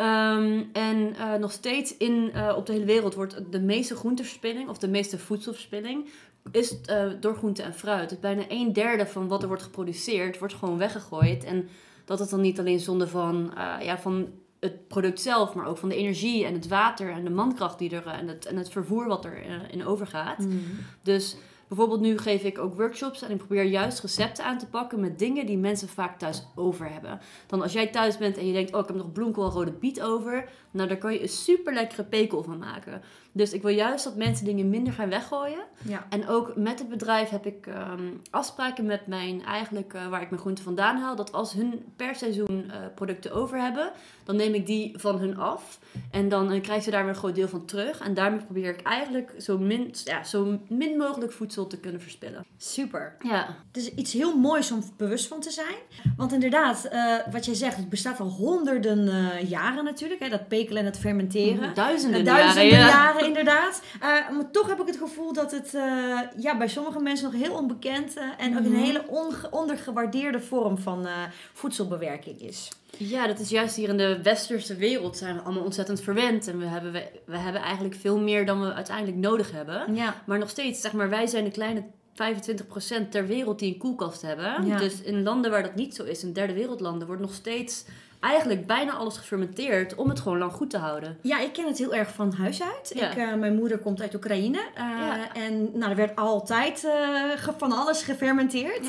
Um, 0.00 0.70
en 0.72 1.14
uh, 1.18 1.34
nog 1.34 1.52
steeds 1.52 1.96
in, 1.96 2.30
uh, 2.34 2.54
op 2.56 2.66
de 2.66 2.72
hele 2.72 2.84
wereld 2.84 3.14
wordt 3.14 3.42
de 3.50 3.60
meeste 3.60 3.96
groenteverspilling 3.96 4.68
of 4.68 4.78
de 4.78 4.88
meeste 4.88 5.18
voedselverspilling 5.18 6.08
is 6.52 6.76
uh, 6.86 7.12
door 7.20 7.34
groente 7.34 7.62
en 7.62 7.74
fruit. 7.74 8.08
Dus 8.08 8.18
bijna 8.20 8.42
een 8.48 8.72
derde 8.72 9.06
van 9.06 9.28
wat 9.28 9.42
er 9.42 9.48
wordt 9.48 9.62
geproduceerd 9.62 10.38
wordt 10.38 10.54
gewoon 10.54 10.78
weggegooid. 10.78 11.44
En 11.44 11.68
dat 12.04 12.20
is 12.20 12.28
dan 12.28 12.40
niet 12.40 12.58
alleen 12.58 12.80
zonde 12.80 13.08
van, 13.08 13.52
ja, 13.82 13.98
van 13.98 14.28
het 14.60 14.88
product 14.88 15.20
zelf, 15.20 15.54
maar 15.54 15.66
ook 15.66 15.78
van 15.78 15.88
de 15.88 15.96
energie 15.96 16.44
en 16.44 16.54
het 16.54 16.68
water 16.68 17.10
en 17.10 17.24
de 17.24 17.30
mankracht 17.30 17.78
die 17.78 17.90
er 17.90 18.06
en 18.06 18.28
het, 18.28 18.46
en 18.46 18.56
het 18.56 18.70
vervoer 18.70 19.06
wat 19.06 19.24
er 19.24 19.42
in 19.70 19.86
overgaat. 19.86 20.38
Mm. 20.38 20.62
Dus 21.02 21.36
Bijvoorbeeld 21.70 22.00
nu 22.00 22.18
geef 22.18 22.42
ik 22.42 22.58
ook 22.58 22.74
workshops 22.74 23.22
en 23.22 23.30
ik 23.30 23.36
probeer 23.36 23.62
juist 23.62 24.00
recepten 24.00 24.44
aan 24.44 24.58
te 24.58 24.66
pakken 24.66 25.00
met 25.00 25.18
dingen 25.18 25.46
die 25.46 25.58
mensen 25.58 25.88
vaak 25.88 26.18
thuis 26.18 26.46
over 26.54 26.92
hebben. 26.92 27.20
Dan 27.46 27.62
als 27.62 27.72
jij 27.72 27.86
thuis 27.86 28.18
bent 28.18 28.36
en 28.36 28.46
je 28.46 28.52
denkt, 28.52 28.74
oh 28.74 28.80
ik 28.80 28.86
heb 28.86 28.96
nog 28.96 29.12
bloemkool 29.12 29.44
en 29.44 29.50
rode 29.50 29.72
biet 29.72 30.02
over, 30.02 30.48
nou 30.70 30.88
daar 30.88 30.98
kan 30.98 31.12
je 31.12 31.22
een 31.22 31.28
super 31.28 31.74
lekkere 31.74 32.04
pekel 32.04 32.42
van 32.42 32.58
maken. 32.58 33.02
Dus 33.32 33.52
ik 33.52 33.62
wil 33.62 33.74
juist 33.74 34.04
dat 34.04 34.16
mensen 34.16 34.44
dingen 34.44 34.70
minder 34.70 34.92
gaan 34.92 35.08
weggooien. 35.08 35.64
Ja. 35.82 36.06
En 36.08 36.28
ook 36.28 36.56
met 36.56 36.78
het 36.78 36.88
bedrijf 36.88 37.28
heb 37.28 37.46
ik 37.46 37.66
ehm, 37.66 38.08
afspraken 38.30 38.86
met 38.86 39.06
mijn, 39.06 39.44
eigenlijk 39.44 39.94
uh, 39.94 40.08
waar 40.08 40.22
ik 40.22 40.30
mijn 40.30 40.40
groenten 40.40 40.64
vandaan 40.64 40.96
haal. 40.96 41.16
Dat 41.16 41.32
als 41.32 41.52
hun 41.52 41.84
per 41.96 42.14
seizoen 42.14 42.64
uh, 42.66 42.74
producten 42.94 43.32
over 43.32 43.60
hebben, 43.60 43.92
dan 44.24 44.36
neem 44.36 44.54
ik 44.54 44.66
die 44.66 44.98
van 44.98 45.18
hun 45.18 45.38
af. 45.38 45.78
En 46.10 46.28
dan 46.28 46.52
uh, 46.52 46.62
krijgen 46.62 46.84
ze 46.84 46.90
daar 46.90 47.00
weer 47.00 47.12
een 47.12 47.18
groot 47.18 47.34
deel 47.34 47.48
van 47.48 47.64
terug. 47.64 48.00
En 48.00 48.14
daarmee 48.14 48.44
probeer 48.44 48.68
ik 48.68 48.82
eigenlijk 48.82 49.34
zo 49.38 49.58
min, 49.58 49.94
ja, 50.04 50.24
zo 50.24 50.58
min 50.68 50.96
mogelijk 50.96 51.32
voedsel 51.32 51.66
te 51.66 51.78
kunnen 51.78 52.00
verspillen. 52.00 52.44
Super. 52.56 53.16
Ja. 53.18 53.56
Het 53.66 53.76
is 53.76 53.94
iets 53.94 54.12
heel 54.12 54.38
moois 54.38 54.72
om 54.72 54.82
bewust 54.96 55.26
van 55.26 55.40
te 55.40 55.50
zijn. 55.50 55.76
Want 56.16 56.32
inderdaad, 56.32 56.88
wat 57.30 57.44
jij 57.44 57.54
zegt, 57.54 57.76
het 57.76 57.88
bestaat 57.88 58.20
al 58.20 58.28
honderden 58.28 59.08
jaren 59.46 59.84
natuurlijk. 59.84 60.20
Hè, 60.20 60.28
dat 60.28 60.48
en 60.68 60.84
het 60.84 60.98
fermenteren. 60.98 61.74
Duizenden, 61.74 62.24
duizenden 62.24 62.68
jaren. 62.68 62.88
jaren 62.88 63.26
inderdaad. 63.26 63.82
Uh, 63.96 64.02
maar 64.02 64.50
toch 64.50 64.68
heb 64.68 64.80
ik 64.80 64.86
het 64.86 64.96
gevoel 64.96 65.32
dat 65.32 65.50
het 65.50 65.74
uh, 65.74 66.20
ja, 66.36 66.56
bij 66.58 66.68
sommige 66.68 67.00
mensen 67.00 67.32
nog 67.32 67.42
heel 67.42 67.54
onbekend 67.54 68.16
uh, 68.16 68.22
en 68.38 68.58
ook 68.58 68.64
een 68.64 68.72
mhm. 68.72 68.82
hele 68.82 69.04
ondergewaardeerde 69.50 70.40
vorm 70.40 70.78
van 70.78 71.06
voedselbewerking 71.52 72.40
is. 72.40 72.68
Ja, 72.96 73.26
dat 73.26 73.38
is 73.38 73.48
juist 73.48 73.76
hier 73.76 73.88
in 73.88 73.96
de 73.96 74.22
westerse 74.22 74.76
wereld 74.76 75.16
zijn 75.16 75.34
we 75.34 75.40
allemaal 75.40 75.64
ontzettend 75.64 76.00
verwend. 76.00 76.48
En 76.48 76.58
we 76.58 76.64
hebben, 76.64 76.92
we, 76.92 77.10
we 77.24 77.36
hebben 77.36 77.62
eigenlijk 77.62 77.94
veel 77.94 78.18
meer 78.18 78.46
dan 78.46 78.60
we 78.60 78.72
uiteindelijk 78.72 79.16
nodig 79.16 79.52
hebben. 79.52 79.94
Ja. 79.94 80.22
Maar 80.26 80.38
nog 80.38 80.50
steeds, 80.50 80.80
zeg 80.80 80.92
maar, 80.92 81.08
wij 81.08 81.26
zijn 81.26 81.44
de 81.44 81.50
kleine 81.50 81.84
25% 82.12 83.08
ter 83.10 83.26
wereld 83.26 83.58
die 83.58 83.72
een 83.72 83.78
koelkast 83.78 84.22
hebben. 84.22 84.66
Ja. 84.66 84.78
Dus 84.78 85.00
in 85.00 85.22
landen 85.22 85.50
waar 85.50 85.62
dat 85.62 85.74
niet 85.74 85.94
zo 85.94 86.04
is, 86.04 86.22
in 86.22 86.32
derde 86.32 86.52
wereldlanden, 86.52 87.06
wordt 87.06 87.22
nog 87.22 87.34
steeds 87.34 87.84
eigenlijk 88.20 88.66
bijna 88.66 88.92
alles 88.92 89.16
gefermenteerd 89.16 89.94
om 89.94 90.08
het 90.08 90.20
gewoon 90.20 90.38
lang 90.38 90.52
goed 90.52 90.70
te 90.70 90.78
houden. 90.78 91.18
Ja, 91.22 91.40
ik 91.40 91.52
ken 91.52 91.66
het 91.66 91.78
heel 91.78 91.94
erg 91.94 92.10
van 92.12 92.32
huis 92.32 92.62
uit. 92.62 92.92
Ik, 92.94 93.16
uh, 93.16 93.34
mijn 93.34 93.54
moeder 93.54 93.78
komt 93.78 94.00
uit 94.00 94.14
Oekraïne. 94.14 94.60
Uh, 94.78 95.42
En 95.44 95.70
nou, 95.74 95.90
er 95.90 95.96
werd 95.96 96.16
altijd 96.16 96.84
uh, 96.84 97.48
van 97.56 97.72
alles 97.72 98.02
gefermenteerd. 98.02 98.86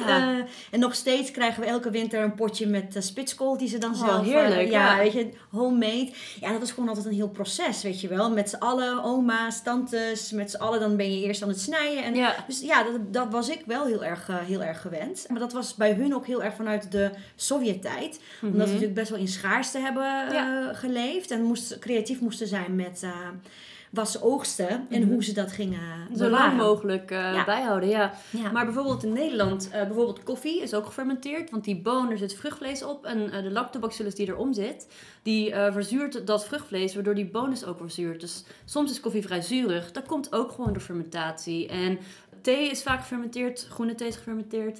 en 0.71 0.79
nog 0.79 0.95
steeds 0.95 1.31
krijgen 1.31 1.61
we 1.61 1.67
elke 1.67 1.89
winter 1.89 2.23
een 2.23 2.35
potje 2.35 2.67
met 2.67 2.95
spitskool 2.99 3.57
die 3.57 3.67
ze 3.67 3.77
dan 3.77 3.91
oh, 3.91 4.05
zelf... 4.05 4.25
heerlijk. 4.25 4.69
ja, 4.69 4.97
weet 4.97 5.13
je, 5.13 5.29
homemade. 5.49 6.11
Ja, 6.39 6.51
dat 6.51 6.61
is 6.61 6.71
gewoon 6.71 6.89
altijd 6.89 7.05
een 7.05 7.13
heel 7.13 7.29
proces, 7.29 7.83
weet 7.83 8.01
je 8.01 8.07
wel. 8.07 8.31
Met 8.31 8.49
z'n 8.49 8.55
allen, 8.55 9.03
oma's, 9.03 9.63
tantes, 9.63 10.31
met 10.31 10.51
z'n 10.51 10.57
allen 10.57 10.79
dan 10.79 10.95
ben 10.95 11.13
je 11.13 11.25
eerst 11.25 11.41
aan 11.41 11.49
het 11.49 11.61
snijden. 11.61 12.03
En, 12.03 12.15
ja. 12.15 12.35
Dus 12.47 12.61
ja, 12.61 12.83
dat, 12.83 13.13
dat 13.13 13.27
was 13.31 13.49
ik 13.49 13.63
wel 13.65 13.85
heel 13.85 14.03
erg, 14.03 14.29
heel 14.45 14.63
erg 14.63 14.81
gewend. 14.81 15.25
Maar 15.29 15.39
dat 15.39 15.53
was 15.53 15.75
bij 15.75 15.93
hun 15.93 16.15
ook 16.15 16.25
heel 16.25 16.43
erg 16.43 16.55
vanuit 16.55 16.91
de 16.91 17.11
Sovjet-tijd. 17.35 18.19
Mm 18.19 18.19
-hmm. 18.39 18.49
Omdat 18.51 18.67
ze 18.67 18.73
natuurlijk 18.73 18.99
best 18.99 19.09
wel 19.09 19.19
in 19.21 19.27
schaarste 19.27 19.79
hebben 19.79 20.33
uh, 20.33 20.67
geleefd. 20.71 21.31
En 21.31 21.41
moest, 21.41 21.79
creatief 21.79 22.19
moesten 22.19 22.47
zijn 22.47 22.75
met, 22.75 23.01
uh, 23.03 23.11
was 23.89 24.21
oogsten 24.21 24.87
en 24.89 25.01
mhm. 25.01 25.11
hoe 25.11 25.23
ze 25.23 25.33
dat 25.33 25.51
gingen 25.51 26.07
Zo 26.17 26.29
lang 26.29 26.57
mogelijk 26.57 27.11
uh, 27.11 27.45
bijhouden, 27.45 27.89
ja. 27.89 28.13
Maar 28.53 28.65
bijvoorbeeld 28.65 29.03
in 29.03 29.13
Nederland, 29.13 29.69
bijvoorbeeld 29.71 30.23
koffie 30.23 30.61
is 30.61 30.73
ook 30.73 30.85
gefermenteerd, 30.85 31.49
want 31.49 31.63
die 31.63 31.81
boon, 31.81 32.11
er 32.11 32.17
zit 32.17 32.35
vruchtvlees 32.35 32.83
op 32.83 33.05
en 33.05 33.43
de 33.43 33.51
lactobacillus 33.51 34.15
die 34.15 34.27
erom 34.27 34.53
zit, 34.53 34.87
die 35.23 35.53
verzuurt 35.53 36.27
dat 36.27 36.45
vruchtvlees, 36.45 36.93
waardoor 36.93 37.15
die 37.15 37.29
bonus 37.29 37.65
ook 37.65 37.77
verzuurt. 37.77 38.21
Dus 38.21 38.43
soms 38.65 38.91
is 38.91 38.99
koffie 38.99 39.21
vrij 39.21 39.41
zuurig, 39.41 39.91
dat 39.91 40.05
komt 40.05 40.33
ook 40.33 40.51
gewoon 40.51 40.73
door 40.73 40.81
fermentatie. 40.81 41.67
En 41.67 41.99
thee 42.41 42.69
is 42.69 42.83
vaak 42.83 42.99
gefermenteerd, 42.99 43.67
groene 43.69 43.95
thee 43.95 44.07
is 44.07 44.15
gefermenteerd. 44.15 44.79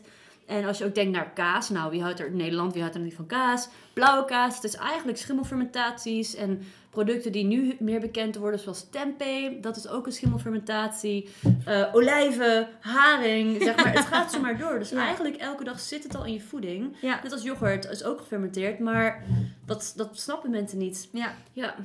En 0.51 0.65
als 0.65 0.77
je 0.77 0.85
ook 0.85 0.95
denkt 0.95 1.11
naar 1.11 1.31
kaas, 1.33 1.69
nou 1.69 1.91
wie 1.91 2.01
houdt 2.01 2.19
er 2.19 2.27
in 2.27 2.35
Nederland, 2.35 2.73
wie 2.73 2.81
houdt 2.81 2.95
er 2.95 3.01
niet 3.01 3.15
van 3.15 3.25
kaas? 3.25 3.67
Blauwe 3.93 4.25
kaas, 4.25 4.55
het 4.55 4.63
is 4.63 4.75
eigenlijk 4.75 5.17
schimmelfermentaties 5.17 6.35
en 6.35 6.61
producten 6.89 7.31
die 7.31 7.45
nu 7.45 7.75
meer 7.79 7.99
bekend 7.99 8.35
worden, 8.35 8.59
zoals 8.59 8.89
tempeh, 8.89 9.61
dat 9.61 9.75
is 9.75 9.87
ook 9.87 10.05
een 10.05 10.11
schimmelfermentatie. 10.11 11.29
Uh, 11.67 11.95
olijven, 11.95 12.67
haring, 12.79 13.63
zeg 13.63 13.75
maar, 13.75 13.93
het 13.93 14.05
gaat 14.05 14.31
zo 14.31 14.39
maar 14.45 14.57
door. 14.57 14.79
Dus 14.79 14.91
eigenlijk 14.91 15.35
elke 15.35 15.63
dag 15.63 15.79
zit 15.79 16.03
het 16.03 16.15
al 16.15 16.25
in 16.25 16.33
je 16.33 16.41
voeding. 16.41 16.95
Ja. 17.01 17.19
Net 17.23 17.31
als 17.31 17.43
yoghurt 17.43 17.89
is 17.89 18.03
ook 18.03 18.19
gefermenteerd, 18.19 18.79
maar 18.79 19.23
dat, 19.65 19.93
dat 19.95 20.19
snappen 20.19 20.49
mensen 20.49 20.77
niet. 20.77 21.09
Ja. 21.11 21.33
ja. 21.53 21.75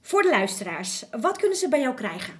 Voor 0.00 0.22
de 0.22 0.30
luisteraars, 0.30 1.04
wat 1.20 1.38
kunnen 1.38 1.56
ze 1.56 1.68
bij 1.68 1.80
jou 1.80 1.94
krijgen? 1.94 2.34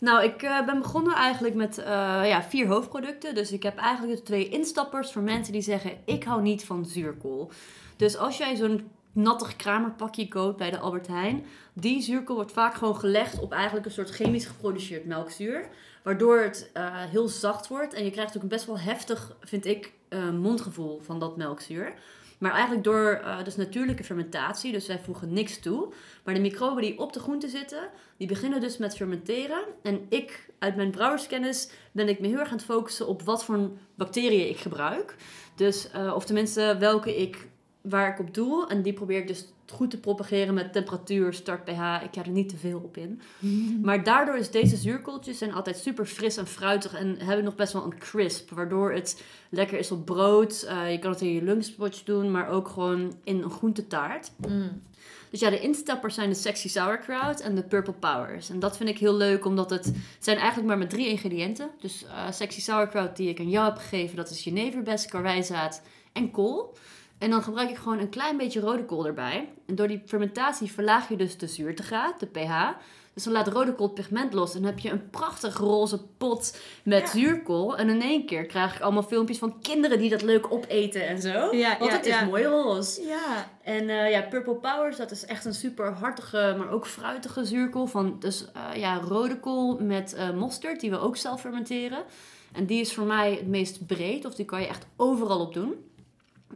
Nou, 0.00 0.24
ik 0.24 0.42
uh, 0.42 0.64
ben 0.64 0.78
begonnen 0.78 1.14
eigenlijk 1.14 1.54
met 1.54 1.78
uh, 1.78 1.84
ja, 2.24 2.42
vier 2.42 2.66
hoofdproducten. 2.66 3.34
Dus 3.34 3.52
ik 3.52 3.62
heb 3.62 3.76
eigenlijk 3.76 4.24
twee 4.24 4.48
instappers 4.48 5.12
voor 5.12 5.22
mensen 5.22 5.52
die 5.52 5.62
zeggen: 5.62 5.92
ik 6.04 6.24
hou 6.24 6.42
niet 6.42 6.64
van 6.64 6.86
zuurkool. 6.86 7.50
Dus 7.96 8.16
als 8.16 8.38
jij 8.38 8.56
zo'n 8.56 8.90
nattig 9.12 9.56
kramerpakje 9.56 10.28
koopt 10.28 10.56
bij 10.56 10.70
de 10.70 10.78
Albert 10.78 11.06
Heijn, 11.06 11.44
die 11.72 12.02
zuurkool 12.02 12.36
wordt 12.36 12.52
vaak 12.52 12.74
gewoon 12.74 12.96
gelegd 12.96 13.40
op 13.40 13.52
eigenlijk 13.52 13.86
een 13.86 13.92
soort 13.92 14.10
chemisch 14.10 14.46
geproduceerd 14.46 15.04
melkzuur. 15.04 15.68
Waardoor 16.02 16.38
het 16.38 16.70
uh, 16.76 16.82
heel 16.96 17.28
zacht 17.28 17.68
wordt 17.68 17.94
en 17.94 18.04
je 18.04 18.10
krijgt 18.10 18.36
ook 18.36 18.42
een 18.42 18.48
best 18.48 18.66
wel 18.66 18.78
heftig, 18.78 19.36
vind 19.40 19.66
ik, 19.66 19.92
mondgevoel 20.32 21.00
van 21.02 21.18
dat 21.18 21.36
melkzuur. 21.36 21.94
Maar 22.40 22.52
eigenlijk 22.52 22.84
door 22.84 23.20
uh, 23.24 23.44
dus 23.44 23.56
natuurlijke 23.56 24.04
fermentatie, 24.04 24.72
dus 24.72 24.86
wij 24.86 24.98
voegen 24.98 25.32
niks 25.32 25.58
toe. 25.58 25.92
Maar 26.24 26.34
de 26.34 26.40
microben 26.40 26.82
die 26.82 26.98
op 26.98 27.12
de 27.12 27.20
groente 27.20 27.48
zitten, 27.48 27.88
die 28.16 28.28
beginnen 28.28 28.60
dus 28.60 28.76
met 28.76 28.96
fermenteren. 28.96 29.62
En 29.82 30.06
ik, 30.08 30.50
uit 30.58 30.76
mijn 30.76 30.90
brouwerskennis, 30.90 31.70
ben 31.92 32.08
ik 32.08 32.20
me 32.20 32.26
heel 32.26 32.38
erg 32.38 32.50
aan 32.50 32.56
het 32.56 32.64
focussen 32.64 33.06
op 33.06 33.22
wat 33.22 33.44
voor 33.44 33.70
bacteriën 33.94 34.48
ik 34.48 34.58
gebruik. 34.58 35.16
Dus, 35.54 35.88
uh, 35.96 36.14
of 36.14 36.24
tenminste 36.24 36.76
welke 36.78 37.16
ik, 37.16 37.48
waar 37.80 38.12
ik 38.12 38.18
op 38.18 38.34
doe. 38.34 38.68
En 38.68 38.82
die 38.82 38.92
probeer 38.92 39.18
ik 39.18 39.26
dus 39.26 39.46
goed 39.70 39.90
te 39.90 40.00
propageren 40.00 40.54
met 40.54 40.72
temperatuur, 40.72 41.32
start 41.32 41.64
pH. 41.64 41.70
Ik 42.02 42.12
ga 42.12 42.24
er 42.24 42.28
niet 42.28 42.48
te 42.48 42.56
veel 42.56 42.80
op 42.84 42.96
in. 42.96 43.20
Maar 43.82 44.04
daardoor 44.04 44.36
is 44.36 44.50
deze 44.50 44.76
zuurkooltjes 44.76 45.38
zijn 45.38 45.52
altijd 45.52 45.76
super 45.76 46.06
fris 46.06 46.36
en 46.36 46.46
fruitig 46.46 46.94
en 46.94 47.16
hebben 47.18 47.44
nog 47.44 47.54
best 47.54 47.72
wel 47.72 47.84
een 47.84 47.98
crisp, 47.98 48.50
waardoor 48.50 48.92
het 48.92 49.22
lekker 49.48 49.78
is 49.78 49.90
op 49.90 50.04
brood. 50.04 50.66
Uh, 50.68 50.90
je 50.90 50.98
kan 50.98 51.10
het 51.10 51.20
in 51.20 51.32
je 51.32 51.42
lunchpotje 51.42 52.04
doen, 52.04 52.30
maar 52.30 52.48
ook 52.48 52.68
gewoon 52.68 53.14
in 53.24 53.42
een 53.42 53.50
groentetaart. 53.50 54.30
Mm. 54.48 54.82
Dus 55.30 55.40
ja, 55.40 55.50
de 55.50 55.60
instappers 55.60 56.14
zijn 56.14 56.28
de 56.28 56.34
Sexy 56.34 56.68
Sauerkraut 56.68 57.40
en 57.40 57.54
de 57.54 57.62
Purple 57.62 57.92
Powers. 57.92 58.50
En 58.50 58.58
dat 58.58 58.76
vind 58.76 58.88
ik 58.88 58.98
heel 58.98 59.14
leuk, 59.14 59.44
omdat 59.44 59.70
het, 59.70 59.92
zijn 60.18 60.36
eigenlijk 60.36 60.68
maar 60.68 60.78
met 60.78 60.90
drie 60.90 61.08
ingrediënten. 61.08 61.70
Dus 61.80 62.04
uh, 62.04 62.30
Sexy 62.30 62.60
Sauerkraut 62.60 63.16
die 63.16 63.28
ik 63.28 63.38
aan 63.38 63.50
jou 63.50 63.64
heb 63.68 63.76
gegeven, 63.76 64.16
dat 64.16 64.30
is 64.30 64.44
jeneverbes, 64.44 65.06
karwijzaad 65.06 65.82
en 66.12 66.30
kool. 66.30 66.76
En 67.20 67.30
dan 67.30 67.42
gebruik 67.42 67.70
ik 67.70 67.76
gewoon 67.76 67.98
een 67.98 68.08
klein 68.08 68.36
beetje 68.36 68.60
rode 68.60 68.84
kool 68.84 69.06
erbij. 69.06 69.48
En 69.66 69.74
door 69.74 69.88
die 69.88 70.02
fermentatie 70.06 70.72
verlaag 70.72 71.08
je 71.08 71.16
dus 71.16 71.38
de 71.38 71.46
zuurtegraad, 71.46 72.20
de 72.20 72.26
pH. 72.26 72.52
Dus 73.14 73.24
dan 73.24 73.32
laat 73.32 73.48
rode 73.48 73.74
kool 73.74 73.86
het 73.86 73.94
pigment 73.94 74.32
los. 74.32 74.54
En 74.54 74.62
dan 74.62 74.70
heb 74.70 74.78
je 74.78 74.90
een 74.90 75.10
prachtig 75.10 75.56
roze 75.56 76.00
pot 76.18 76.58
met 76.82 77.08
zuurkool. 77.08 77.76
En 77.76 77.88
in 77.88 78.02
één 78.02 78.26
keer 78.26 78.46
krijg 78.46 78.74
ik 78.74 78.80
allemaal 78.80 79.02
filmpjes 79.02 79.38
van 79.38 79.60
kinderen 79.60 79.98
die 79.98 80.10
dat 80.10 80.22
leuk 80.22 80.52
opeten 80.52 81.06
en 81.06 81.20
zo. 81.20 81.56
Ja, 81.56 81.78
Want 81.78 81.92
het 81.92 82.06
is 82.06 82.24
mooi 82.24 82.44
roze. 82.44 83.02
Ja. 83.02 83.50
En 83.62 83.82
uh, 83.82 84.10
ja, 84.10 84.22
Purple 84.22 84.54
Powers, 84.54 84.96
dat 84.96 85.10
is 85.10 85.24
echt 85.24 85.44
een 85.44 85.54
super 85.54 85.92
hartige, 85.92 86.54
maar 86.58 86.70
ook 86.70 86.86
fruitige 86.86 87.44
zuurkool. 87.44 87.86
Van 87.86 88.16
dus 88.18 88.46
uh, 88.56 88.80
ja, 88.80 89.00
rode 89.00 89.40
kool 89.40 89.78
met 89.80 90.14
uh, 90.16 90.30
mosterd, 90.30 90.80
die 90.80 90.90
we 90.90 90.98
ook 90.98 91.16
zelf 91.16 91.40
fermenteren. 91.40 92.04
En 92.52 92.66
die 92.66 92.80
is 92.80 92.94
voor 92.94 93.06
mij 93.06 93.30
het 93.30 93.46
meest 93.46 93.86
breed, 93.86 94.24
of 94.24 94.34
die 94.34 94.44
kan 94.44 94.60
je 94.60 94.66
echt 94.66 94.86
overal 94.96 95.40
op 95.40 95.54
doen. 95.54 95.74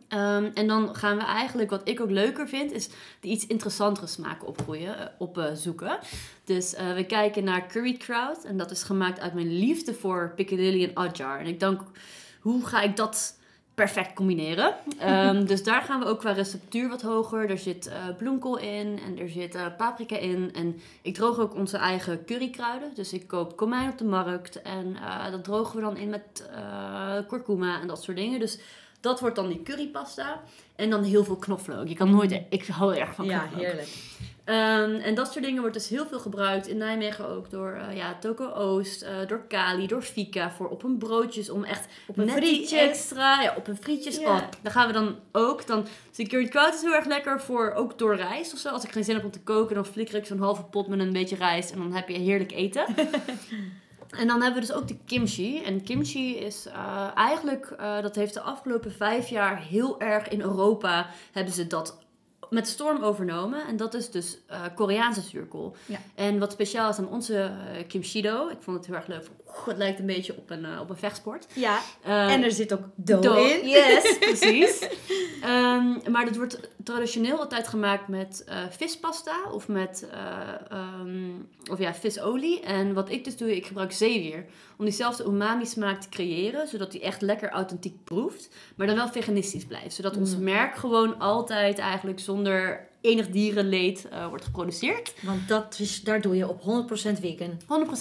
Um, 0.09 0.51
en 0.55 0.67
dan 0.67 0.95
gaan 0.95 1.17
we 1.17 1.25
eigenlijk, 1.25 1.71
wat 1.71 1.89
ik 1.89 2.01
ook 2.01 2.11
leuker 2.11 2.49
vind, 2.49 2.73
is 2.73 2.89
de 3.21 3.29
iets 3.29 3.47
interessantere 3.47 4.07
smaken 4.07 4.49
opgroeien, 4.49 4.97
uh, 4.99 5.05
opzoeken. 5.19 5.99
dus 6.45 6.75
uh, 6.75 6.95
we 6.95 7.05
kijken 7.05 7.45
naar 7.45 7.67
curry 7.67 7.97
kraut. 7.97 8.45
En 8.45 8.57
dat 8.57 8.71
is 8.71 8.83
gemaakt 8.83 9.21
uit 9.21 9.35
mijn 9.35 9.59
liefde 9.59 9.95
voor 9.95 10.33
Piccadilly 10.37 10.85
en 10.85 10.95
Adjar. 10.95 11.39
En 11.39 11.47
ik 11.47 11.61
denk, 11.61 11.81
hoe 12.41 12.67
ga 12.67 12.81
ik 12.81 12.97
dat 12.97 13.39
perfect 13.75 14.13
combineren? 14.13 14.75
um, 15.03 15.47
dus 15.51 15.63
daar 15.63 15.83
gaan 15.83 16.01
we 16.01 16.07
ook 16.07 16.19
qua 16.19 16.33
receptuur 16.33 16.89
wat 16.89 17.03
hoger. 17.03 17.51
Er 17.51 17.59
zit 17.59 17.87
uh, 17.87 18.17
bloemkool 18.19 18.59
in 18.59 19.01
en 19.07 19.19
er 19.19 19.29
zit 19.29 19.77
paprika 19.77 20.17
in. 20.17 20.51
En 20.55 20.81
ik 21.03 21.15
droog 21.15 21.39
ook 21.39 21.55
onze 21.55 21.77
eigen 21.77 22.25
currykruiden. 22.25 22.91
Dus 22.95 23.13
ik 23.13 23.27
koop 23.27 23.57
komijn 23.57 23.91
op 23.91 23.99
de 23.99 24.05
markt. 24.05 24.63
En 24.63 24.97
dat 25.31 25.45
drogen 25.45 25.77
we 25.77 25.83
dan 25.83 25.97
in 25.97 26.11
met 26.11 26.49
kurkuma 27.29 27.81
en 27.81 27.87
dat 27.87 28.03
soort 28.03 28.17
dingen. 28.17 28.41
Dus 28.41 28.59
dat 29.05 29.21
wordt 29.21 29.37
dan 29.37 29.49
die 29.49 29.63
currypasta. 29.63 30.43
En 30.77 30.91
dan 30.91 31.03
heel 31.03 31.25
veel 31.25 31.37
knoflook. 31.37 31.89
Je 31.89 31.95
kan 31.95 32.11
nooit... 32.11 32.33
E- 32.33 32.47
ik 32.49 32.67
hou 32.67 32.97
erg 32.97 33.15
van 33.15 33.27
knoflook. 33.27 33.51
Ja, 33.51 33.59
heerlijk. 33.59 33.89
Um, 34.47 35.01
en 35.01 35.15
dat 35.15 35.33
soort 35.33 35.45
dingen 35.45 35.61
wordt 35.61 35.75
dus 35.75 35.89
heel 35.89 36.07
veel 36.07 36.19
gebruikt. 36.19 36.67
In 36.67 36.77
Nijmegen 36.77 37.29
ook 37.29 37.51
door 37.51 37.77
uh, 37.77 37.97
ja, 37.97 38.17
Toko 38.21 38.53
Oost, 38.53 39.03
uh, 39.03 39.09
door 39.27 39.43
Kali, 39.49 39.87
door 39.87 40.03
Fika. 40.03 40.51
Voor 40.51 40.69
op 40.69 40.83
een 40.83 40.99
broodjes 40.99 41.51
om 41.51 41.65
echt 41.65 41.87
op 42.07 42.19
een 42.19 42.31
frietje. 42.31 42.79
extra. 42.79 43.43
Ja, 43.43 43.55
op 43.57 43.69
een 43.69 43.77
frietjes. 43.77 44.17
Ja. 44.17 44.37
Oh, 44.37 44.41
dan 44.63 44.73
gaan 44.73 44.87
we 44.87 44.93
dan 44.93 45.17
ook. 45.33 45.67
Dan, 45.67 45.87
dus 46.17 46.29
curry 46.29 46.49
kraut 46.49 46.75
is 46.75 46.83
heel 46.83 46.95
erg 46.95 47.07
lekker 47.07 47.41
voor 47.41 47.73
ook 47.73 47.99
door 47.99 48.17
rijst 48.17 48.53
of 48.53 48.59
zo. 48.59 48.69
Als 48.69 48.85
ik 48.85 48.93
geen 48.93 49.05
zin 49.05 49.15
heb 49.15 49.25
om 49.25 49.31
te 49.31 49.41
koken, 49.41 49.75
dan 49.75 49.87
flikker 49.87 50.17
ik 50.17 50.27
zo'n 50.27 50.39
halve 50.39 50.63
pot 50.63 50.89
met 50.89 50.99
een 50.99 51.13
beetje 51.13 51.37
rijst. 51.37 51.71
En 51.71 51.79
dan 51.79 51.93
heb 51.93 52.09
je 52.09 52.19
heerlijk 52.19 52.53
eten. 52.53 52.85
En 54.19 54.27
dan 54.27 54.43
hebben 54.43 54.61
we 54.61 54.67
dus 54.67 54.77
ook 54.77 54.89
de 54.89 54.99
kimchi. 55.05 55.63
En 55.63 55.83
kimchi 55.83 56.37
is 56.37 56.67
uh, 56.67 57.11
eigenlijk, 57.15 57.75
uh, 57.81 58.03
dat 58.03 58.15
heeft 58.15 58.35
de 58.35 58.41
afgelopen 58.41 58.93
vijf 58.93 59.29
jaar 59.29 59.63
heel 59.63 60.01
erg 60.01 60.29
in 60.29 60.41
Europa, 60.41 61.07
hebben 61.33 61.53
ze 61.53 61.67
dat 61.67 61.99
met 62.51 62.69
storm 62.69 63.03
overnomen. 63.03 63.67
En 63.67 63.77
dat 63.77 63.95
is 63.95 64.11
dus 64.11 64.39
uh, 64.51 64.63
Koreaanse 64.75 65.21
zuurkool. 65.21 65.77
Ja. 65.87 65.99
En 66.15 66.39
wat 66.39 66.53
speciaal 66.53 66.91
is 66.91 66.99
aan 66.99 67.09
onze 67.09 67.51
kimchido, 67.89 68.49
ik 68.49 68.57
vond 68.61 68.77
het 68.77 68.87
heel 68.87 68.95
erg 68.95 69.07
leuk. 69.07 69.27
Het 69.65 69.77
lijkt 69.77 69.99
een 69.99 70.07
beetje 70.07 70.37
op 70.37 70.51
een, 70.51 70.65
uh, 70.65 70.81
op 70.81 70.91
een 70.91 70.97
vechtsport. 70.97 71.47
Ja, 71.53 71.81
en 72.03 72.43
er 72.43 72.53
zit 72.53 72.73
ook 72.73 72.85
dough, 72.95 73.51
in. 73.51 73.69
Yes, 73.69 74.19
precies. 74.19 74.89
um, 75.45 76.01
maar 76.11 76.25
dat 76.25 76.37
wordt 76.37 76.71
traditioneel 76.85 77.39
altijd 77.39 77.69
gemaakt 77.69 78.09
met 78.09 78.45
vispasta 78.71 79.51
of 79.53 79.69
met 79.69 80.09
um, 80.73 81.49
of 81.71 81.79
ja, 81.79 81.95
visolie. 81.95 82.61
En 82.61 82.95
wat 82.95 83.11
ik 83.11 83.25
dus 83.25 83.37
doe, 83.37 83.57
ik 83.57 83.67
gebruik 83.67 83.93
zeewier. 83.93 84.45
Om 84.79 84.85
diezelfde 84.85 85.25
umami 85.25 85.67
smaak 85.67 86.01
te 86.01 86.09
creëren, 86.09 86.69
zodat 86.69 86.93
die 86.93 87.01
echt 87.01 87.23
lekker 87.23 87.51
authentiek 87.51 88.05
proeft. 88.05 88.49
Maar 88.77 88.87
dan 88.87 88.97
wel 88.97 89.09
veganistisch 89.09 89.65
blijft. 89.65 89.95
Zodat 89.95 90.17
ons 90.17 90.37
mm. 90.37 90.43
merk 90.43 90.77
gewoon 90.77 91.19
altijd 91.19 91.79
eigenlijk 91.79 92.21
zonder 92.21 92.89
enig 93.05 93.29
dierenleed 93.29 94.07
uh, 94.13 94.29
wordt 94.29 94.45
geproduceerd. 94.45 95.15
Want 95.23 95.49
dat 95.49 95.77
is, 95.81 96.03
daar 96.03 96.21
doe 96.21 96.37
je 96.37 96.49
op 96.49 96.61
100% 96.61 96.63
vegan. 97.21 97.61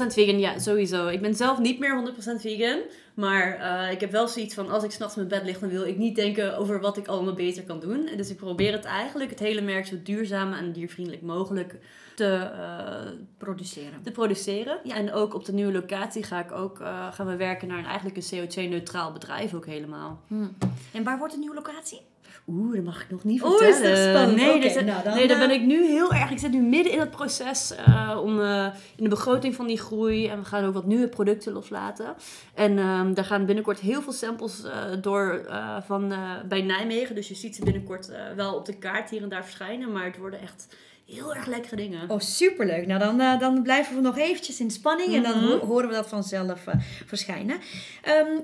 100% 0.10 0.14
vegan, 0.14 0.40
ja, 0.40 0.60
sowieso. 0.60 1.08
Ik 1.08 1.22
ben 1.22 1.36
zelf 1.36 1.60
niet 1.60 1.80
meer 1.80 2.14
100% 2.38 2.42
vegan. 2.42 2.80
Maar 3.14 3.60
uh, 3.60 3.92
ik 3.92 4.00
heb 4.00 4.12
wel 4.12 4.28
zoiets 4.28 4.54
van, 4.54 4.70
als 4.70 4.84
ik 4.84 4.92
s'nachts 4.92 5.16
in 5.16 5.28
mijn 5.28 5.40
bed 5.40 5.50
lig, 5.50 5.60
dan 5.60 5.70
wil 5.70 5.86
ik 5.86 5.98
niet 5.98 6.16
denken 6.16 6.58
over 6.58 6.80
wat 6.80 6.98
ik 6.98 7.08
allemaal 7.08 7.34
beter 7.34 7.64
kan 7.64 7.80
doen. 7.80 8.10
Dus 8.18 8.30
ik 8.30 8.38
probeer 8.38 8.72
het 8.72 8.86
eigenlijk, 8.86 9.30
het 9.30 9.40
hele 9.40 9.62
merk, 9.62 9.86
zo 9.86 9.96
duurzaam 10.04 10.54
en 10.54 10.72
diervriendelijk 10.72 11.24
mogelijk 11.24 11.76
te 12.16 12.52
uh, 12.54 13.12
produceren. 13.38 14.02
Te 14.04 14.12
produceren. 14.12 14.80
Ja. 14.84 14.96
En 14.96 15.14
ook 15.14 15.34
op 15.34 15.46
de 15.46 15.54
nieuwe 15.54 15.72
locatie 15.72 16.24
ga 16.24 16.44
ik 16.44 16.52
ook, 16.52 16.78
gaan 17.12 17.28
we 17.28 17.36
werken 17.36 17.68
naar 17.68 17.78
een, 17.78 17.86
eigenlijk 17.86 18.18
een 18.18 18.48
CO2-neutraal 18.48 19.12
bedrijf 19.12 19.54
ook 19.54 19.66
helemaal. 19.66 20.22
Hmm. 20.28 20.58
En 20.92 21.04
waar 21.04 21.18
wordt 21.18 21.34
de 21.34 21.40
nieuwe 21.40 21.56
locatie? 21.56 22.02
Oeh, 22.48 22.76
dat 22.76 22.84
mag 22.84 23.02
ik 23.02 23.10
nog 23.10 23.24
niet 23.24 23.42
vertellen. 23.42 23.66
Oeh, 23.66 23.76
is 23.76 23.90
dat 23.90 24.10
spannend? 24.10 24.36
Nee, 24.36 24.56
okay, 24.56 24.84
nou 24.84 25.04
dan, 25.04 25.16
nee 25.16 25.28
daar 25.28 25.38
ben 25.38 25.52
ik 25.52 25.62
nu 25.62 25.86
heel 25.86 26.14
erg... 26.14 26.32
Ik 26.32 26.40
zit 26.40 26.52
nu 26.52 26.62
midden 26.62 26.92
in 26.94 27.00
het 27.00 27.12
proces 27.12 27.74
uh, 27.88 28.20
om 28.24 28.40
uh, 28.40 28.66
in 28.96 29.04
de 29.04 29.10
begroting 29.10 29.56
van 29.56 29.68
die 29.68 29.78
groei. 29.78 30.28
En 30.28 30.40
we 30.40 30.46
gaan 30.46 30.66
ook 30.66 30.74
wat 30.74 30.86
nieuwe 30.86 31.08
producten 31.08 31.54
loslaten. 31.54 32.16
En 32.54 32.78
um, 32.78 33.14
daar 33.14 33.26
gaan 33.26 33.46
binnenkort 33.46 33.80
heel 33.80 34.02
veel 34.02 34.14
samples 34.14 34.64
uh, 34.66 34.72
door 35.02 35.46
van, 35.86 36.14
bij 36.48 36.62
Nijmegen. 36.62 37.16
Dus 37.16 37.28
je 37.28 37.36
ziet 37.36 37.56
ze 37.56 37.64
binnenkort 37.64 38.12
wel 38.36 38.56
op 38.56 38.66
de 38.66 38.78
kaart 38.78 39.10
hier 39.10 39.22
en 39.22 39.30
daar 39.30 39.44
verschijnen. 39.44 39.92
Maar 39.92 40.06
het 40.06 40.18
worden 40.18 40.42
echt 40.42 40.76
heel 41.06 41.36
erg 41.36 41.46
lekkere 41.46 41.76
dingen. 41.76 42.10
Oh, 42.10 42.20
superleuk. 42.20 42.88
Nou, 42.88 43.00
dan, 43.00 43.40
dan 43.40 43.64
blijven 43.64 43.96
we 43.96 44.02
nog 44.02 44.18
eventjes 44.18 44.60
in 44.60 44.72
spanning. 44.72 45.16
En 45.16 45.24
dan 45.24 45.44
mhm. 45.44 45.66
horen 45.66 45.88
we 45.88 45.96
dat 45.96 46.08
vanzelf 46.10 46.64
verschijnen. 47.06 47.56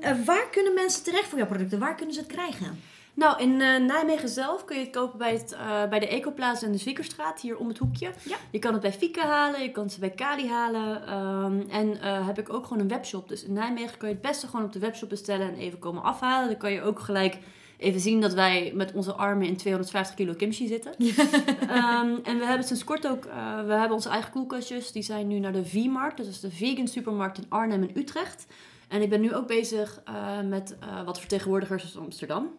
Um, 0.02 0.26
waar 0.26 0.50
kunnen 0.52 0.74
mensen 0.74 1.04
terecht 1.04 1.28
voor 1.28 1.38
jouw 1.38 1.48
producten? 1.48 1.80
Waar 1.80 1.96
kunnen 1.96 2.16
ze 2.16 2.22
het 2.22 2.32
krijgen? 2.32 2.98
Nou, 3.20 3.42
in 3.42 3.50
uh, 3.50 3.78
Nijmegen 3.78 4.30
zelf 4.30 4.66
kun 4.66 4.78
je 4.78 4.84
het 4.84 4.92
kopen 4.92 5.18
bij, 5.18 5.34
het, 5.34 5.54
uh, 5.54 5.90
bij 5.90 6.00
de 6.00 6.08
Ecoplaza 6.08 6.66
in 6.66 6.72
de 6.72 6.78
Zwiekerstraat, 6.78 7.42
hier 7.42 7.58
om 7.58 7.68
het 7.68 7.78
hoekje. 7.78 8.12
Ja. 8.24 8.38
Je 8.52 8.60
kan 8.60 8.74
het 8.74 8.82
bij 8.82 8.94
Fieke 8.94 9.22
halen, 9.22 9.62
je 9.62 9.72
kan 9.72 9.90
ze 9.90 10.00
bij 10.00 10.10
Kali 10.10 10.48
halen. 10.48 11.14
Um, 11.14 11.70
en 11.70 11.88
uh, 11.88 12.28
heb 12.28 12.40
ik 12.40 12.54
ook 12.54 12.64
gewoon 12.66 12.82
een 12.82 12.88
webshop. 12.88 13.30
Dus 13.30 13.44
in 13.44 13.54
Nijmegen 13.54 13.98
kun 13.98 14.08
je 14.08 14.14
het 14.14 14.24
beste 14.24 14.48
gewoon 14.48 14.66
op 14.66 14.74
de 14.74 14.80
webshop 14.80 15.10
bestellen 15.10 15.48
en 15.48 15.56
even 15.56 15.80
komen 15.80 16.04
afhalen. 16.04 16.48
Dan 16.48 16.58
kan 16.58 16.72
je 16.72 16.82
ook 16.82 17.00
gelijk 17.00 17.38
even 17.78 18.00
zien 18.00 18.22
dat 18.22 18.34
wij 18.34 18.72
met 18.76 18.92
onze 18.94 19.14
armen 19.14 19.48
in 19.48 19.58
250 19.58 20.16
kilo 20.16 20.34
kimchi 20.34 20.68
zitten. 20.68 20.94
um, 21.00 22.20
en 22.30 22.38
we 22.40 22.46
hebben 22.46 22.68
sinds 22.68 22.84
kort 22.84 23.08
ook, 23.08 23.24
we 23.66 23.74
hebben 23.74 23.92
onze 23.92 24.10
eigen 24.10 24.32
koelkastjes. 24.32 24.92
Die 24.92 25.04
zijn 25.04 25.28
nu 25.28 25.40
naar 25.40 25.54
de 25.54 25.66
V-markt, 25.66 26.18
dat 26.18 26.26
is 26.26 26.40
de 26.40 26.52
vegan 26.52 26.88
supermarkt 26.88 27.38
in 27.38 27.46
Arnhem 27.50 27.82
en 27.82 27.98
Utrecht. 27.98 28.46
En 28.88 29.02
ik 29.02 29.10
ben 29.10 29.22
nu 29.22 29.36
ook 29.36 29.48
bezig 29.48 30.02
met 30.46 30.76
wat 31.06 31.20
vertegenwoordigers 31.20 31.84
uit 31.84 32.06
Amsterdam. 32.06 32.50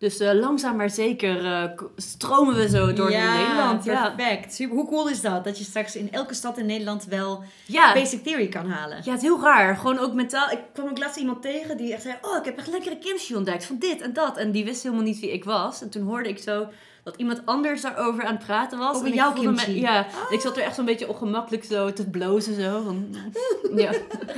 Dus 0.00 0.20
uh, 0.20 0.32
langzaam 0.32 0.76
maar 0.76 0.90
zeker 0.90 1.44
uh, 1.44 1.64
stromen 1.96 2.54
we 2.54 2.68
zo 2.68 2.92
door 2.92 3.10
ja, 3.10 3.36
Nederland. 3.36 3.84
Perfect. 3.84 4.54
Super. 4.54 4.76
Hoe 4.76 4.88
cool 4.88 5.08
is 5.08 5.20
dat? 5.20 5.44
Dat 5.44 5.58
je 5.58 5.64
straks 5.64 5.96
in 5.96 6.12
elke 6.12 6.34
stad 6.34 6.58
in 6.58 6.66
Nederland 6.66 7.04
wel 7.04 7.42
ja. 7.66 7.92
Basic 7.92 8.22
Theory 8.22 8.48
kan 8.48 8.70
halen. 8.70 8.96
Ja, 8.96 9.10
het 9.10 9.22
is 9.22 9.28
heel 9.28 9.40
raar. 9.40 9.76
Gewoon 9.76 9.98
ook 9.98 10.12
mentaal. 10.12 10.50
Ik 10.50 10.58
kwam 10.72 10.88
ook 10.88 10.98
laatst 10.98 11.16
iemand 11.16 11.42
tegen 11.42 11.76
die 11.76 11.92
echt 11.92 12.02
zei... 12.02 12.14
Oh, 12.22 12.36
ik 12.36 12.44
heb 12.44 12.58
echt 12.58 12.68
lekkere 12.68 12.98
kimchi 12.98 13.36
ontdekt 13.36 13.64
van 13.64 13.78
dit 13.78 14.00
en 14.00 14.12
dat. 14.12 14.36
En 14.36 14.50
die 14.50 14.64
wist 14.64 14.82
helemaal 14.82 15.04
niet 15.04 15.20
wie 15.20 15.32
ik 15.32 15.44
was. 15.44 15.82
En 15.82 15.90
toen 15.90 16.02
hoorde 16.02 16.28
ik 16.28 16.38
zo 16.38 16.68
dat 17.10 17.20
iemand 17.20 17.42
anders 17.44 17.80
daarover 17.80 18.24
aan 18.24 18.34
het 18.34 18.44
praten 18.44 18.78
was. 18.78 18.96
Over 18.96 19.14
jouw 19.14 19.32
kimchi? 19.32 19.72
Me, 19.72 19.80
ja. 19.80 20.06
Ik 20.30 20.40
zat 20.40 20.56
er 20.56 20.62
echt 20.62 20.74
zo'n 20.74 20.84
beetje 20.84 21.08
ongemakkelijk 21.08 21.64
zo 21.64 21.92
te 21.92 22.10
blozen 22.10 22.54
zo. 22.54 22.82
Van, 22.82 23.14
ja. 23.82 23.92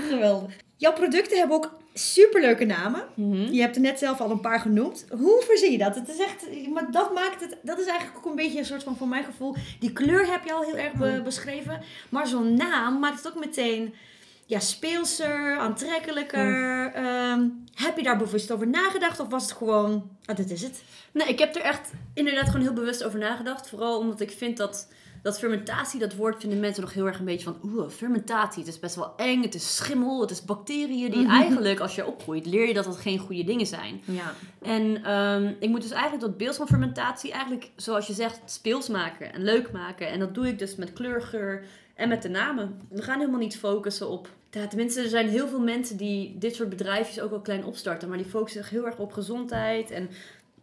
Geweldig. 0.09 0.53
Jouw 0.77 0.93
producten 0.93 1.39
hebben 1.39 1.57
ook 1.57 1.73
superleuke 1.95 2.65
namen. 2.65 3.05
Je 3.51 3.61
hebt 3.61 3.77
er 3.77 3.83
net 3.83 3.99
zelf 3.99 4.21
al 4.21 4.31
een 4.31 4.41
paar 4.41 4.61
genoemd. 4.61 5.07
Hoe 5.11 5.43
verzin 5.47 5.73
je 5.73 5.79
dat? 5.79 5.95
Het 5.95 6.09
is 6.09 6.19
echt, 6.19 6.47
maar 6.73 6.91
dat 6.91 7.15
maakt 7.15 7.41
het, 7.41 7.57
dat 7.63 7.79
is 7.79 7.87
eigenlijk 7.87 8.19
ook 8.19 8.31
een 8.31 8.37
beetje 8.37 8.59
een 8.59 8.65
soort 8.65 8.83
van, 8.83 8.97
voor 8.97 9.09
mijn 9.09 9.25
gevoel, 9.25 9.55
die 9.81 9.93
kleur 9.93 10.31
heb 10.31 10.45
je 10.45 10.53
al 10.53 10.63
heel 10.63 10.77
erg 10.77 11.23
beschreven. 11.23 11.81
Maar 12.09 12.27
zo'n 12.27 12.55
naam 12.55 12.99
maakt 12.99 13.17
het 13.17 13.29
ook 13.29 13.45
meteen 13.45 13.95
ja, 14.47 14.59
speelser, 14.61 15.59
aantrekkelijker. 15.59 16.93
Ehm, 16.95 17.49
heb 17.75 17.97
je 17.97 18.03
daar 18.03 18.19
bewust 18.19 18.51
over 18.51 18.69
nagedacht 18.69 19.21
of 19.21 19.29
was 19.29 19.43
het 19.43 19.53
gewoon, 19.53 20.17
ah, 20.25 20.37
dit 20.37 20.51
is 20.51 20.63
het? 20.63 20.83
Nee, 21.13 21.29
ik 21.29 21.39
heb 21.39 21.55
er 21.55 21.63
echt 21.63 21.91
inderdaad 22.15 22.47
gewoon 22.47 22.61
heel 22.63 22.73
bewust 22.73 23.05
over 23.05 23.19
nagedacht. 23.19 23.69
Vooral 23.69 23.99
omdat 23.99 24.21
ik 24.21 24.31
vind 24.31 24.57
dat 24.57 24.89
dat 25.23 25.39
fermentatie, 25.39 26.01
dat 26.01 26.15
woord 26.15 26.41
vinden 26.41 26.61
mensen 26.61 26.83
nog 26.83 26.93
heel 26.93 27.07
erg 27.07 27.19
een 27.19 27.25
beetje 27.25 27.45
van, 27.45 27.59
oeh, 27.65 27.89
fermentatie, 27.89 28.63
het 28.63 28.73
is 28.73 28.79
best 28.79 28.95
wel 28.95 29.13
eng, 29.17 29.43
het 29.43 29.55
is 29.55 29.77
schimmel, 29.77 30.21
het 30.21 30.31
is 30.31 30.45
bacteriën 30.45 31.11
die 31.11 31.29
eigenlijk, 31.41 31.81
als 31.81 31.95
je 31.95 32.07
opgroeit, 32.07 32.47
leer 32.47 32.67
je 32.67 32.75
dat 32.75 32.85
dat 32.85 32.97
geen 32.97 33.19
goede 33.19 33.45
dingen 33.45 33.67
zijn. 33.67 34.01
Ja. 34.05 34.33
En 34.63 35.13
um, 35.13 35.57
ik 35.61 35.69
moet 35.69 35.83
dus 35.83 35.91
eigenlijk 35.91 36.23
dat 36.23 36.37
beeld 36.37 36.57
van 36.57 36.67
fermentatie 36.67 37.33
eigenlijk, 37.33 37.71
zoals 37.77 38.07
je 38.07 38.13
zegt, 38.13 38.41
speels 38.45 38.89
maken 38.89 39.33
en 39.33 39.45
leuk 39.45 39.73
maken. 39.73 40.09
En 40.09 40.19
dat 40.19 40.35
doe 40.35 40.49
ik 40.49 40.59
dus 40.59 40.77
met 40.77 40.93
kleurgeur 40.93 41.65
en 41.95 42.09
met 42.09 42.23
de 42.23 42.29
namen. 42.29 42.81
We 42.89 43.03
gaan 43.03 43.19
helemaal 43.19 43.41
niet 43.41 43.59
focussen 43.59 44.09
op 44.09 44.29
ja, 44.61 44.67
tenminste, 44.67 45.03
er 45.03 45.09
zijn 45.09 45.29
heel 45.29 45.49
veel 45.49 45.61
mensen 45.61 45.97
die 45.97 46.39
dit 46.39 46.55
soort 46.55 46.69
bedrijfjes 46.69 47.21
ook 47.21 47.31
wel 47.31 47.41
klein 47.41 47.65
opstarten. 47.65 48.09
Maar 48.09 48.19
die 48.19 48.27
focussen 48.27 48.63
zich 48.63 48.71
heel 48.71 48.87
erg 48.87 48.99
op 48.99 49.13
gezondheid 49.13 49.91
en 49.91 50.11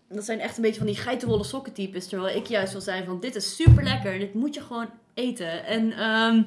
dat 0.10 0.26
zijn 0.26 0.40
echt 0.40 0.56
een 0.56 0.62
beetje 0.62 0.78
van 0.78 0.88
die 0.88 0.96
geitenwolle 0.96 1.44
sokken 1.44 1.74
types. 1.74 2.08
Terwijl 2.08 2.38
ik 2.38 2.46
juist 2.46 2.72
wil 2.72 2.82
zijn 2.82 3.06
van 3.06 3.20
dit 3.20 3.36
is 3.36 3.56
super 3.56 3.84
lekker. 3.84 4.20
Dit 4.20 4.34
moet 4.34 4.54
je 4.54 4.62
gewoon 4.62 4.90
eten. 5.14 5.66
En, 5.66 6.04
um, 6.04 6.46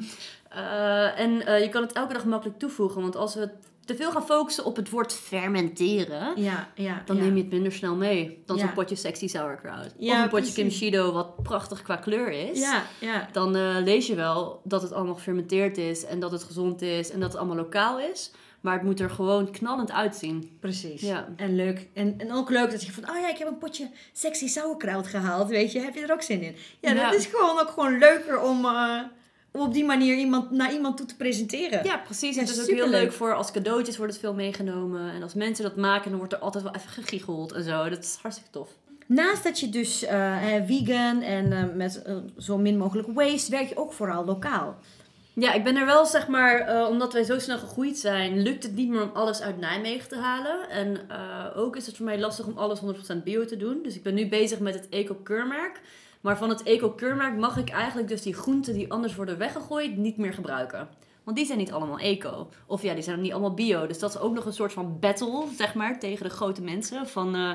uh, 0.53 1.19
en 1.19 1.31
uh, 1.31 1.61
je 1.61 1.69
kan 1.69 1.83
het 1.83 1.93
elke 1.93 2.13
dag 2.13 2.25
makkelijk 2.25 2.59
toevoegen. 2.59 3.03
Want 3.03 3.17
als 3.17 3.35
we 3.35 3.51
te 3.85 3.97
veel 3.97 4.11
gaan 4.11 4.25
focussen 4.25 4.65
op 4.65 4.77
het 4.77 4.91
woord 4.91 5.13
fermenteren, 5.13 6.33
ja, 6.43 6.69
ja, 6.75 7.03
dan 7.05 7.17
ja. 7.17 7.23
neem 7.23 7.37
je 7.37 7.43
het 7.43 7.53
minder 7.53 7.73
snel 7.73 7.95
mee. 7.95 8.43
Dan 8.47 8.59
zo'n 8.59 8.73
potje 8.73 8.95
sexy 8.95 9.29
sauerkraut. 9.29 9.95
of 9.99 10.23
een 10.23 10.29
potje 10.29 10.53
kimchido 10.53 11.13
wat 11.13 11.43
prachtig 11.43 11.83
qua 11.83 11.97
kleur 11.97 12.31
is. 12.31 12.59
Ja, 12.59 12.83
ja. 12.99 13.29
Dan 13.33 13.57
uh, 13.57 13.77
lees 13.85 14.07
je 14.07 14.15
wel 14.15 14.61
dat 14.65 14.83
het 14.83 14.93
allemaal 14.93 15.15
gefermenteerd 15.15 15.79
is 15.79 16.05
en 16.05 16.21
dat 16.21 16.31
het 16.31 16.43
gezond 16.43 16.83
is 16.83 17.11
en 17.11 17.21
dat 17.21 17.29
het 17.29 17.39
allemaal 17.39 17.57
lokaal 17.57 18.01
is. 18.01 18.31
Maar 18.63 18.75
het 18.75 18.83
moet 18.83 19.01
er 19.01 19.11
gewoon 19.11 19.51
knallend 19.51 19.93
uitzien. 19.93 20.57
Precies. 20.61 21.01
Ja. 21.01 21.29
En 21.37 21.57
leuk. 21.57 21.89
En, 21.95 22.15
en 22.19 22.33
ook 22.33 22.51
leuk 22.51 22.71
dat 22.71 22.85
je 22.85 22.93
van, 22.93 23.11
oh 23.11 23.19
ja, 23.21 23.29
ik 23.29 23.39
heb 23.39 23.49
een 23.49 23.59
potje 23.59 23.91
sexy 24.13 24.49
sauerkraut 24.49 25.07
gehaald, 25.07 25.49
weet 25.49 25.73
je. 25.73 25.81
Heb 25.81 25.95
je 25.95 26.01
er 26.01 26.13
ook 26.13 26.23
zin 26.23 26.43
in? 26.43 26.57
Ja, 26.81 26.95
dat 26.95 27.15
is 27.15 27.27
gewoon 27.27 27.59
ook 27.59 27.69
gewoon 27.69 27.99
leuker 27.99 28.41
om, 28.41 28.65
uh, 28.65 29.01
om 29.53 29.61
op 29.61 29.73
die 29.73 29.85
manier 29.85 30.17
iemand, 30.17 30.51
naar 30.51 30.73
iemand 30.73 30.97
toe 30.97 31.07
te 31.07 31.17
presenteren. 31.17 31.85
Ja, 31.85 31.97
precies. 31.97 32.37
En 32.37 32.45
het 32.45 32.57
is 32.57 32.61
ook 32.61 32.75
heel 32.75 32.89
leuk 32.89 33.13
voor 33.13 33.35
als 33.35 33.51
cadeautjes 33.51 33.97
wordt 33.97 34.13
het 34.13 34.21
veel 34.21 34.35
meegenomen. 34.35 35.13
En 35.13 35.23
als 35.23 35.35
mensen 35.35 35.65
dat 35.65 35.77
maken, 35.77 36.09
dan 36.09 36.19
wordt 36.19 36.33
er 36.33 36.39
altijd 36.39 36.65
wel 36.65 36.75
even 36.75 36.91
gegiegeld 36.91 37.53
en 37.53 37.63
zo. 37.65 37.89
Dat 37.89 37.99
is 37.99 38.19
hartstikke 38.23 38.53
tof. 38.53 38.69
Naast 39.07 39.45
dat 39.45 39.61
je 39.61 39.69
dus 39.69 40.03
uh, 40.03 40.37
vegan 40.67 41.23
en 41.23 41.51
uh, 41.51 41.65
met 41.75 42.03
zo 42.39 42.59
min 42.59 42.79
mogelijk 42.79 43.09
waste, 43.13 43.51
werk 43.51 43.69
je 43.69 43.77
ook 43.77 43.93
vooral 43.93 44.25
lokaal. 44.25 44.79
Ja, 45.35 45.53
ik 45.53 45.65
ben 45.65 45.77
er 45.77 45.87
wel, 45.87 46.07
zeg 46.07 46.29
maar, 46.29 46.69
uh, 46.69 46.89
omdat 46.89 47.13
wij 47.13 47.23
zo 47.23 47.39
snel 47.39 47.59
gegroeid 47.59 47.99
zijn, 47.99 48.43
lukt 48.43 48.63
het 48.63 48.75
niet 48.75 48.89
meer 48.89 49.03
om 49.03 49.11
alles 49.15 49.41
uit 49.41 49.59
Nijmegen 49.59 50.09
te 50.09 50.17
halen. 50.17 50.71
En 50.71 51.01
uh, 51.11 51.47
ook 51.57 51.77
is 51.77 51.87
het 51.87 51.97
voor 51.97 52.05
mij 52.05 52.21
lastig 52.21 52.47
om 52.47 52.59
alles 52.59 52.81
100% 52.81 53.17
bio 53.25 53.45
te 53.45 53.57
doen. 53.57 53.81
Dus 53.83 53.95
ik 53.95 54.03
ben 54.03 54.15
nu 54.15 54.29
bezig 54.29 54.59
met 54.59 54.75
het 54.75 54.89
eco-keurmerk. 54.89 55.81
Maar 56.21 56.39
van 56.39 56.49
het 56.49 56.63
eco-keurmerk 56.63 57.37
mag 57.37 57.57
ik 57.57 57.71
eigenlijk 57.71 58.09
dus 58.09 58.23
die 58.23 58.35
groenten 58.35 58.75
die 58.75 58.93
anders 58.93 59.15
worden 59.15 59.39
weggegooid 59.39 59.97
niet 59.97 60.17
meer 60.17 60.33
gebruiken. 60.33 60.89
Want 61.25 61.37
die 61.37 61.47
zijn 61.47 61.59
niet 61.59 61.73
allemaal 61.73 61.99
eco. 61.99 62.49
Of 62.67 62.83
ja, 62.83 62.95
die 62.95 63.03
zijn 63.03 63.21
niet 63.21 63.33
allemaal 63.33 63.55
bio. 63.55 63.87
Dus 63.87 63.99
dat 63.99 64.15
is 64.15 64.21
ook 64.21 64.35
nog 64.35 64.45
een 64.45 64.53
soort 64.53 64.73
van 64.73 64.99
battle, 65.01 65.45
zeg 65.57 65.75
maar, 65.75 65.99
tegen 65.99 66.25
de 66.25 66.35
grote 66.35 66.63
mensen. 66.63 67.07
Van, 67.09 67.37
uh, 67.37 67.51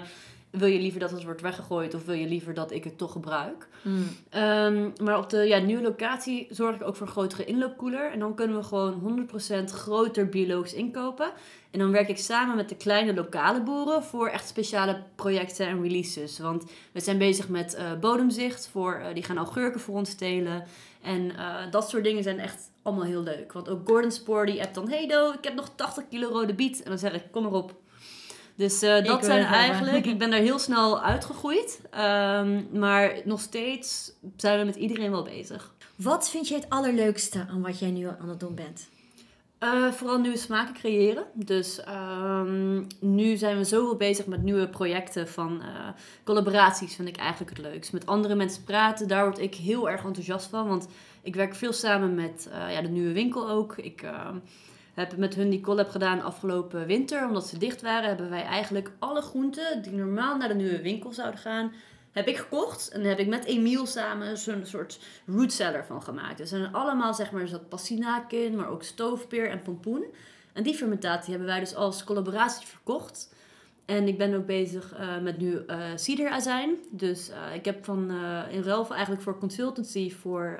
wil 0.49 0.67
je 0.67 0.79
liever 0.79 0.99
dat 0.99 1.11
het 1.11 1.23
wordt 1.23 1.41
weggegooid 1.41 1.93
of 1.93 2.05
wil 2.05 2.15
je 2.15 2.27
liever 2.27 2.53
dat 2.53 2.71
ik 2.71 2.83
het 2.83 2.97
toch 2.97 3.11
gebruik? 3.11 3.67
Mm. 3.81 4.07
Um, 4.35 4.93
maar 5.03 5.17
op 5.17 5.29
de 5.29 5.37
ja, 5.37 5.57
nieuwe 5.57 5.81
locatie 5.81 6.47
zorg 6.49 6.75
ik 6.75 6.83
ook 6.83 6.95
voor 6.95 7.07
een 7.07 7.13
grotere 7.13 7.45
inloopkoeler. 7.45 8.11
En 8.11 8.19
dan 8.19 8.35
kunnen 8.35 8.57
we 8.57 8.63
gewoon 8.63 9.27
100% 9.61 9.63
groter 9.63 10.29
biologisch 10.29 10.73
inkopen. 10.73 11.31
En 11.71 11.79
dan 11.79 11.91
werk 11.91 12.09
ik 12.09 12.17
samen 12.17 12.55
met 12.55 12.69
de 12.69 12.75
kleine 12.75 13.13
lokale 13.13 13.61
boeren 13.61 14.03
voor 14.03 14.27
echt 14.27 14.47
speciale 14.47 15.03
projecten 15.15 15.67
en 15.67 15.81
releases. 15.81 16.39
Want 16.39 16.65
we 16.91 16.99
zijn 16.99 17.17
bezig 17.17 17.49
met 17.49 17.77
uh, 17.79 17.99
bodemzicht. 17.99 18.67
Voor, 18.71 18.99
uh, 18.99 19.13
die 19.13 19.23
gaan 19.23 19.37
augurken 19.37 19.79
voor 19.79 19.95
ons 19.95 20.13
telen. 20.13 20.63
En 21.01 21.21
uh, 21.21 21.71
dat 21.71 21.89
soort 21.89 22.03
dingen 22.03 22.23
zijn 22.23 22.39
echt 22.39 22.71
allemaal 22.81 23.05
heel 23.05 23.23
leuk. 23.23 23.53
Want 23.53 23.69
ook 23.69 23.87
Gordon 23.87 24.11
Spoor 24.11 24.45
die 24.45 24.61
appt 24.61 24.75
dan... 24.75 24.89
Hey 24.89 25.07
Do, 25.07 25.31
ik 25.31 25.43
heb 25.43 25.53
nog 25.53 25.71
80 25.75 26.07
kilo 26.09 26.29
rode 26.29 26.53
biet. 26.53 26.83
En 26.83 26.89
dan 26.89 26.99
zeg 26.99 27.13
ik, 27.13 27.23
kom 27.31 27.45
erop, 27.45 27.75
dus 28.57 28.83
uh, 28.83 29.03
dat 29.03 29.25
zijn 29.25 29.45
eigenlijk, 29.45 30.05
ik 30.13 30.17
ben 30.17 30.29
daar 30.29 30.39
heel 30.39 30.59
snel 30.59 31.01
uitgegroeid. 31.01 31.81
Um, 31.95 32.67
maar 32.79 33.21
nog 33.23 33.39
steeds 33.39 34.11
zijn 34.37 34.59
we 34.59 34.65
met 34.65 34.75
iedereen 34.75 35.11
wel 35.11 35.23
bezig. 35.23 35.73
Wat 35.95 36.29
vind 36.29 36.47
je 36.47 36.55
het 36.55 36.69
allerleukste 36.69 37.45
aan 37.49 37.61
wat 37.61 37.79
jij 37.79 37.91
nu 37.91 38.07
aan 38.07 38.29
het 38.29 38.39
doen 38.39 38.55
bent? 38.55 38.89
Uh, 39.59 39.91
vooral 39.91 40.19
nieuwe 40.19 40.37
smaken 40.37 40.73
creëren. 40.73 41.25
Dus 41.33 41.81
um, 41.89 42.87
nu 42.99 43.35
zijn 43.35 43.57
we 43.57 43.63
zoveel 43.63 43.95
bezig 43.95 44.25
met 44.25 44.43
nieuwe 44.43 44.67
projecten 44.67 45.27
van 45.27 45.61
uh, 45.61 45.87
collaboraties, 46.23 46.95
vind 46.95 47.07
ik 47.07 47.17
eigenlijk 47.17 47.57
het 47.57 47.65
leukst. 47.65 47.93
Met 47.93 48.05
andere 48.05 48.35
mensen 48.35 48.63
praten, 48.63 49.07
daar 49.07 49.23
word 49.23 49.39
ik 49.39 49.55
heel 49.55 49.89
erg 49.89 50.03
enthousiast 50.03 50.47
van. 50.47 50.67
Want 50.67 50.87
ik 51.21 51.35
werk 51.35 51.55
veel 51.55 51.73
samen 51.73 52.15
met 52.15 52.49
uh, 52.51 52.73
ja, 52.73 52.81
de 52.81 52.87
nieuwe 52.87 53.13
winkel 53.13 53.49
ook. 53.49 53.77
Ik 53.77 54.03
heb 54.97 55.17
met 55.17 55.35
hun 55.35 55.49
die 55.49 55.61
collab 55.61 55.89
gedaan 55.89 56.21
afgelopen 56.21 56.85
winter. 56.85 57.27
Omdat 57.27 57.47
ze 57.47 57.57
dicht 57.57 57.81
waren, 57.81 58.07
hebben 58.07 58.29
wij 58.29 58.43
eigenlijk 58.43 58.91
alle 58.99 59.21
groenten 59.21 59.81
die 59.81 59.91
normaal 59.91 60.37
naar 60.37 60.47
de 60.47 60.53
nieuwe 60.53 60.81
winkel 60.81 61.13
zouden 61.13 61.39
gaan, 61.39 61.71
heb 62.11 62.27
ik 62.27 62.37
gekocht. 62.37 62.89
En 62.89 63.03
heb 63.03 63.19
ik 63.19 63.27
met 63.27 63.45
Emiel 63.45 63.85
samen 63.85 64.37
zo'n 64.37 64.65
soort 64.65 64.99
root 65.25 65.51
cellar 65.51 65.85
van 65.85 66.03
gemaakt. 66.03 66.37
Dus 66.37 66.51
er 66.51 66.57
zijn 66.57 66.73
allemaal, 66.73 67.13
zeg 67.13 67.31
maar, 67.31 67.47
zat 67.47 67.69
passinaak 67.69 68.31
in, 68.31 68.55
maar 68.55 68.69
ook 68.69 68.83
stoofpeer 68.83 69.49
en 69.49 69.61
pompoen. 69.61 70.05
En 70.53 70.63
die 70.63 70.75
fermentatie 70.75 71.29
hebben 71.29 71.47
wij 71.47 71.59
dus 71.59 71.75
als 71.75 72.03
collaboratie 72.03 72.67
verkocht. 72.67 73.35
En 73.85 74.07
ik 74.07 74.17
ben 74.17 74.33
ook 74.33 74.45
bezig 74.45 74.93
uh, 74.99 75.17
met 75.17 75.37
nu 75.37 75.63
uh, 75.67 75.77
ciderazijn. 75.95 76.75
Dus 76.89 77.29
uh, 77.29 77.55
ik 77.55 77.65
heb 77.65 77.85
van 77.85 78.11
in 78.49 78.61
ruil 78.61 78.87
eigenlijk 78.89 79.21
voor 79.21 79.37
consultancy 79.37 80.11
voor 80.11 80.59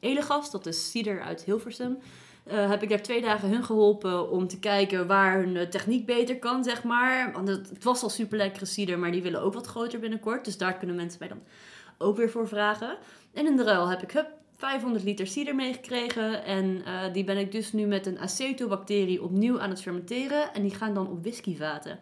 Elegas, 0.00 0.50
dat 0.50 0.66
is 0.66 0.90
cider 0.90 1.22
uit 1.22 1.44
Hilversum 1.44 1.98
uh, 2.46 2.70
heb 2.70 2.82
ik 2.82 2.88
daar 2.88 3.02
twee 3.02 3.20
dagen 3.20 3.48
hun 3.48 3.64
geholpen 3.64 4.30
om 4.30 4.48
te 4.48 4.58
kijken 4.58 5.06
waar 5.06 5.38
hun 5.38 5.56
eh, 5.56 5.66
techniek 5.66 6.06
beter 6.06 6.38
kan, 6.38 6.64
zeg 6.64 6.84
maar. 6.84 7.32
Want 7.32 7.48
het, 7.48 7.84
was 7.84 8.02
al 8.02 8.10
super 8.10 8.36
lekkere 8.36 8.64
cider, 8.64 8.98
maar 8.98 9.10
die 9.10 9.22
willen 9.22 9.42
ook 9.42 9.54
wat 9.54 9.66
groter 9.66 9.98
binnenkort. 9.98 10.44
Dus 10.44 10.58
daar 10.58 10.76
kunnen 10.78 10.96
mensen 10.96 11.18
mij 11.18 11.28
dan 11.28 11.42
ook 11.98 12.16
weer 12.16 12.30
voor 12.30 12.48
vragen. 12.48 12.96
En 13.32 13.46
in 13.46 13.56
de 13.56 13.64
ruil 13.64 13.88
heb 13.88 14.02
ik 14.02 14.10
hup, 14.10 14.28
500 14.56 15.04
liter 15.04 15.26
cider 15.26 15.54
meegekregen. 15.54 16.44
En 16.44 16.64
uh, 16.64 17.12
die 17.12 17.24
ben 17.24 17.38
ik 17.38 17.52
dus 17.52 17.72
nu 17.72 17.86
met 17.86 18.06
een 18.06 18.18
acetobacterie 18.18 19.22
opnieuw 19.22 19.60
aan 19.60 19.70
het 19.70 19.82
fermenteren. 19.82 20.54
En 20.54 20.62
die 20.62 20.74
gaan 20.74 20.94
dan 20.94 21.08
op 21.08 21.22
whiskyvaten. 21.22 21.98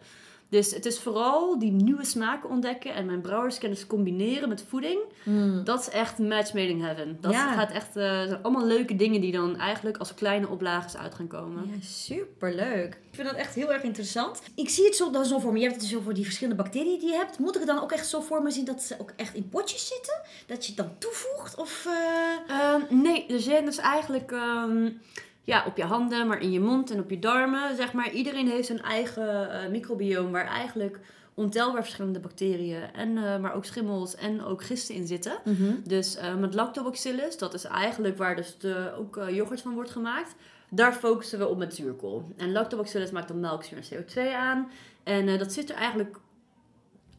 Dus 0.51 0.71
het 0.73 0.85
is 0.85 0.99
vooral 0.99 1.59
die 1.59 1.71
nieuwe 1.71 2.05
smaken 2.05 2.49
ontdekken 2.49 2.93
en 2.93 3.05
mijn 3.05 3.21
brouwerskennis 3.21 3.87
combineren 3.87 4.49
met 4.49 4.65
voeding. 4.67 4.99
Mm. 5.23 5.63
Dat 5.63 5.79
is 5.79 5.89
echt 5.89 6.17
match 6.19 6.53
made 6.53 6.67
in 6.69 6.81
heaven. 6.81 7.17
Dat 7.21 7.31
Ja. 7.31 7.53
gaat 7.53 7.71
echt, 7.71 7.95
eh, 7.95 8.03
zijn 8.03 8.41
allemaal 8.43 8.65
leuke 8.65 8.95
dingen 8.95 9.21
die 9.21 9.31
dan 9.31 9.57
eigenlijk 9.57 9.97
als 9.97 10.13
kleine 10.13 10.47
oplages 10.49 10.97
uit 10.97 11.15
gaan 11.15 11.27
komen. 11.27 11.67
Ja, 11.67 11.75
superleuk. 11.87 12.93
Ik 12.93 13.15
vind 13.17 13.27
dat 13.27 13.37
echt 13.37 13.55
heel 13.55 13.71
erg 13.73 13.83
interessant. 13.83 14.41
Ik 14.55 14.69
zie 14.69 14.85
het 14.85 14.95
zo, 14.95 15.11
dan 15.11 15.25
zo 15.25 15.39
voor 15.39 15.51
me. 15.51 15.57
Je 15.59 15.65
hebt 15.67 15.81
het 15.81 15.89
dus 15.89 15.99
over 15.99 16.13
die 16.13 16.23
verschillende 16.23 16.63
bacteriën 16.63 16.99
die 16.99 17.09
je 17.09 17.15
hebt. 17.15 17.39
Moet 17.39 17.53
ik 17.55 17.61
het 17.61 17.69
dan 17.69 17.81
ook 17.81 17.91
echt 17.91 18.07
zo 18.07 18.21
voor 18.21 18.43
me 18.43 18.51
zien 18.51 18.65
dat 18.65 18.81
ze 18.81 18.95
ook 18.99 19.13
echt 19.15 19.33
in 19.35 19.49
potjes 19.49 19.87
zitten? 19.87 20.21
Dat 20.47 20.65
je 20.65 20.73
het 20.75 20.77
dan 20.85 20.97
toevoegt? 20.97 21.55
Of, 21.55 21.85
eh, 21.87 22.55
Ehm, 22.57 22.81
nee, 23.01 23.27
er 23.27 23.39
zijn 23.39 23.65
dus 23.65 23.77
eigenlijk 23.77 24.31
ehm, 24.31 24.89
ja, 25.51 25.63
op 25.67 25.77
je 25.77 25.83
handen, 25.83 26.27
maar 26.27 26.41
in 26.41 26.51
je 26.51 26.59
mond 26.59 26.91
en 26.91 26.99
op 26.99 27.09
je 27.09 27.19
darmen. 27.19 27.75
Zeg 27.75 27.93
maar, 27.93 28.11
iedereen 28.11 28.47
heeft 28.47 28.67
zijn 28.67 28.81
eigen 28.81 29.49
microbioom 29.71 30.31
waar 30.31 30.45
eigenlijk 30.45 30.99
ontelbaar 31.33 31.81
verschillende 31.81 32.19
bacteriën, 32.19 32.93
en, 32.93 33.17
eh, 33.17 33.37
maar 33.39 33.53
ook 33.53 33.65
schimmels 33.65 34.15
en 34.15 34.43
ook 34.43 34.63
gisten 34.63 34.95
in 34.95 35.07
zitten. 35.07 35.33
Dus 35.83 36.15
eh, 36.15 36.35
met 36.35 36.53
lactobacillus, 36.53 37.37
dat 37.37 37.53
is 37.53 37.63
eigenlijk 37.63 38.17
waar 38.17 38.35
dus 38.35 38.57
de, 38.57 38.91
ook 38.97 39.19
yoghurt 39.29 39.61
van 39.61 39.73
wordt 39.73 39.91
gemaakt. 39.91 40.35
Daar 40.69 40.93
focussen 40.93 41.39
we 41.39 41.47
op 41.47 41.57
met 41.57 41.75
zuurkool. 41.75 42.27
En 42.37 42.51
lactobacillus 42.51 43.11
maakt 43.11 43.27
dan 43.27 43.39
melkzuur 43.39 43.77
en 43.77 44.03
CO2 44.03 44.35
aan. 44.35 44.69
En 45.03 45.37
dat 45.37 45.53
zit 45.53 45.69
er 45.69 45.75
eigenlijk... 45.75 46.17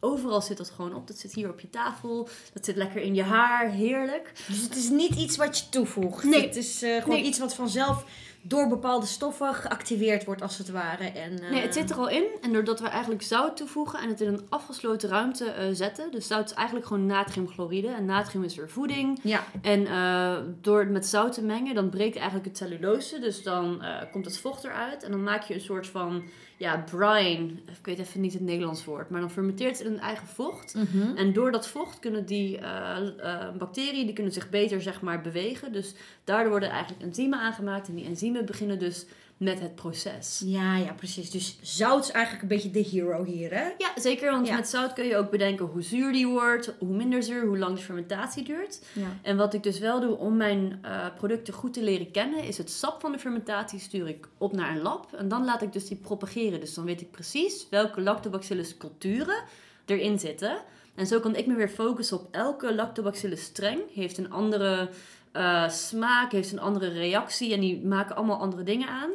Overal 0.03 0.41
zit 0.41 0.57
dat 0.57 0.69
gewoon 0.69 0.95
op. 0.95 1.07
Dat 1.07 1.17
zit 1.17 1.33
hier 1.33 1.49
op 1.49 1.59
je 1.59 1.69
tafel. 1.69 2.27
Dat 2.53 2.65
zit 2.65 2.75
lekker 2.75 3.01
in 3.01 3.15
je 3.15 3.23
haar. 3.23 3.69
Heerlijk. 3.69 4.31
Dus 4.47 4.61
het 4.61 4.75
is 4.75 4.89
niet 4.89 5.15
iets 5.15 5.37
wat 5.37 5.57
je 5.59 5.69
toevoegt. 5.69 6.23
Nee. 6.23 6.41
Het 6.45 6.55
is 6.55 6.81
eh, 6.81 7.01
gewoon 7.01 7.17
Nee. 7.17 7.27
iets 7.27 7.39
wat 7.39 7.55
vanzelf 7.55 8.05
door 8.45 8.67
bepaalde 8.67 9.05
stoffen 9.05 9.53
geactiveerd 9.53 10.25
wordt, 10.25 10.41
als 10.41 10.57
het 10.57 10.69
ware. 10.69 11.03
En, 11.03 11.43
eh, 11.43 11.51
Nee, 11.51 11.61
het 11.61 11.73
zit 11.73 11.89
er 11.89 11.95
al 11.97 12.09
in. 12.09 12.23
En 12.41 12.53
doordat 12.53 12.79
we 12.79 12.87
eigenlijk 12.87 13.21
zout 13.21 13.57
toevoegen 13.57 13.99
en 13.99 14.09
het 14.09 14.21
in 14.21 14.27
een 14.27 14.45
afgesloten 14.49 15.09
ruimte 15.09 15.45
eh, 15.45 15.65
zetten. 15.73 16.11
Dus 16.11 16.27
zout 16.27 16.49
is 16.49 16.55
eigenlijk 16.55 16.87
gewoon 16.87 17.05
natriumchloride. 17.05 17.87
En 17.87 18.05
natrium 18.05 18.43
is 18.43 18.55
weer 18.55 18.69
voeding. 18.69 19.19
Ja, 19.23 19.43
En 19.61 19.87
eh, 19.87 20.35
door 20.61 20.79
het 20.79 20.89
met 20.89 21.05
zout 21.05 21.33
te 21.33 21.43
mengen, 21.43 21.75
dan 21.75 21.89
breekt 21.89 22.15
eigenlijk 22.15 22.45
het 22.45 22.57
cellulose. 22.57 23.19
Dus 23.19 23.43
dan 23.43 23.81
eh, 23.83 24.11
komt 24.11 24.25
het 24.25 24.37
vocht 24.39 24.63
eruit. 24.63 25.03
En 25.03 25.11
dan 25.11 25.23
maak 25.23 25.43
je 25.43 25.53
een 25.53 25.61
soort 25.61 25.87
van 25.87 26.23
ja, 26.57 26.83
brine. 26.91 27.49
Ik 27.51 27.85
weet 27.85 27.99
even 27.99 28.21
niet 28.21 28.33
het 28.33 28.41
Nederlands 28.41 28.85
woord. 28.85 29.09
Maar 29.09 29.19
dan 29.19 29.31
fermenteert 29.31 29.77
het 29.77 29.87
in 29.87 29.93
een 29.93 29.99
eigen 29.99 30.27
vocht. 30.27 30.75
Mhm. 30.75 31.17
En 31.17 31.33
door 31.33 31.51
dat 31.51 31.67
vocht 31.67 31.99
kunnen 31.99 32.25
die 32.25 32.57
eh, 32.57 32.97
eh, 33.19 33.55
bacteriën 33.57 34.05
die 34.05 34.13
kunnen 34.13 34.33
zich 34.33 34.49
beter 34.49 34.81
zeg 34.81 35.01
maar, 35.01 35.21
bewegen. 35.21 35.71
Dus 35.71 35.93
daardoor 36.23 36.49
worden 36.49 36.69
eigenlijk 36.69 37.03
enzymen 37.03 37.39
aangemaakt. 37.39 37.87
En 37.87 37.95
die 37.95 38.05
enzymen 38.05 38.45
beginnen 38.45 38.79
dus 38.79 39.05
met 39.37 39.59
het 39.59 39.75
proces. 39.75 40.41
ja, 40.45 40.77
ja, 40.77 40.93
precies. 40.93 41.29
Dus 41.31 41.57
zout 41.61 42.03
is 42.03 42.11
eigenlijk 42.11 42.41
een 42.43 42.49
beetje 42.49 42.71
de 42.71 42.89
hero 42.89 43.23
hier, 43.23 43.53
hè? 43.53 43.63
Ja, 43.77 43.91
zeker. 43.95 44.31
Want 44.31 44.47
Ja. 44.47 44.55
met 44.55 44.67
zout 44.67 44.93
kun 44.93 45.05
je 45.05 45.15
ook 45.17 45.29
bedenken 45.31 45.65
hoe 45.65 45.81
zuur 45.81 46.11
die 46.11 46.27
wordt, 46.27 46.73
hoe 46.79 46.95
minder 46.95 47.23
zuur, 47.23 47.45
hoe 47.45 47.57
lang 47.57 47.75
de 47.75 47.81
fermentatie 47.81 48.43
duurt. 48.43 48.81
Ja. 48.93 49.07
En 49.21 49.37
wat 49.37 49.53
ik 49.53 49.63
dus 49.63 49.79
wel 49.79 49.99
doe 49.99 50.17
om 50.17 50.37
mijn 50.37 50.79
eh, 50.81 51.05
producten 51.17 51.53
goed 51.53 51.73
te 51.73 51.83
leren 51.83 52.11
kennen, 52.11 52.43
is 52.43 52.57
het 52.57 52.69
sap 52.71 53.01
van 53.01 53.11
de 53.11 53.19
fermentatie 53.19 53.79
stuur 53.79 54.07
ik 54.07 54.27
op 54.37 54.53
naar 54.53 54.75
een 54.75 54.81
lab. 54.81 55.13
En 55.13 55.27
dan 55.27 55.45
laat 55.45 55.61
ik 55.61 55.73
dus 55.73 55.87
die 55.87 55.97
propageren. 55.97 56.59
Dus 56.59 56.73
dan 56.73 56.85
weet 56.85 57.01
ik 57.01 57.11
precies 57.11 57.67
welke 57.69 58.01
lactobacillus 58.01 58.77
culturen 58.77 59.43
erin 59.85 60.19
zitten. 60.19 60.57
En 60.95 61.07
zo 61.07 61.19
kan 61.19 61.35
ik 61.35 61.47
me 61.47 61.55
weer 61.55 61.69
focussen 61.69 62.19
op 62.19 62.27
elke 62.31 62.75
lactobacillus 62.75 63.43
streng. 63.43 63.79
Heeft 63.93 64.17
een 64.17 64.31
andere 64.31 64.89
eh, 65.33 65.69
smaak, 65.69 66.31
heeft 66.31 66.51
een 66.51 66.59
andere 66.59 66.87
reactie 66.87 67.53
en 67.53 67.59
die 67.59 67.85
maken 67.85 68.15
allemaal 68.15 68.39
andere 68.39 68.63
dingen 68.63 68.87
aan. 68.87 69.09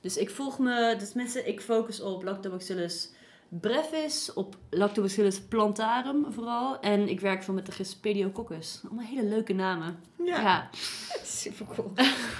Dus 0.00 0.16
ik 0.16 0.30
volg 0.30 0.58
me, 0.58 0.94
dus 0.98 1.12
mensen, 1.12 1.48
ik 1.48 1.60
focus 1.60 2.00
op 2.00 2.22
lactobacillus 2.22 3.10
brevis, 3.60 4.32
op 4.32 4.56
lactobacillus 4.70 5.40
plantarum 5.40 6.26
vooral. 6.32 6.80
En 6.80 7.08
ik 7.08 7.20
werk 7.20 7.42
veel 7.42 7.54
met 7.54 7.66
de 7.66 7.72
Gispediococcus. 7.72 8.80
Allemaal 8.84 9.04
hele 9.04 9.24
leuke 9.28 9.52
namen. 9.52 9.98
Ja. 10.24 10.70
Super 11.24 11.66
cool. 11.74 11.92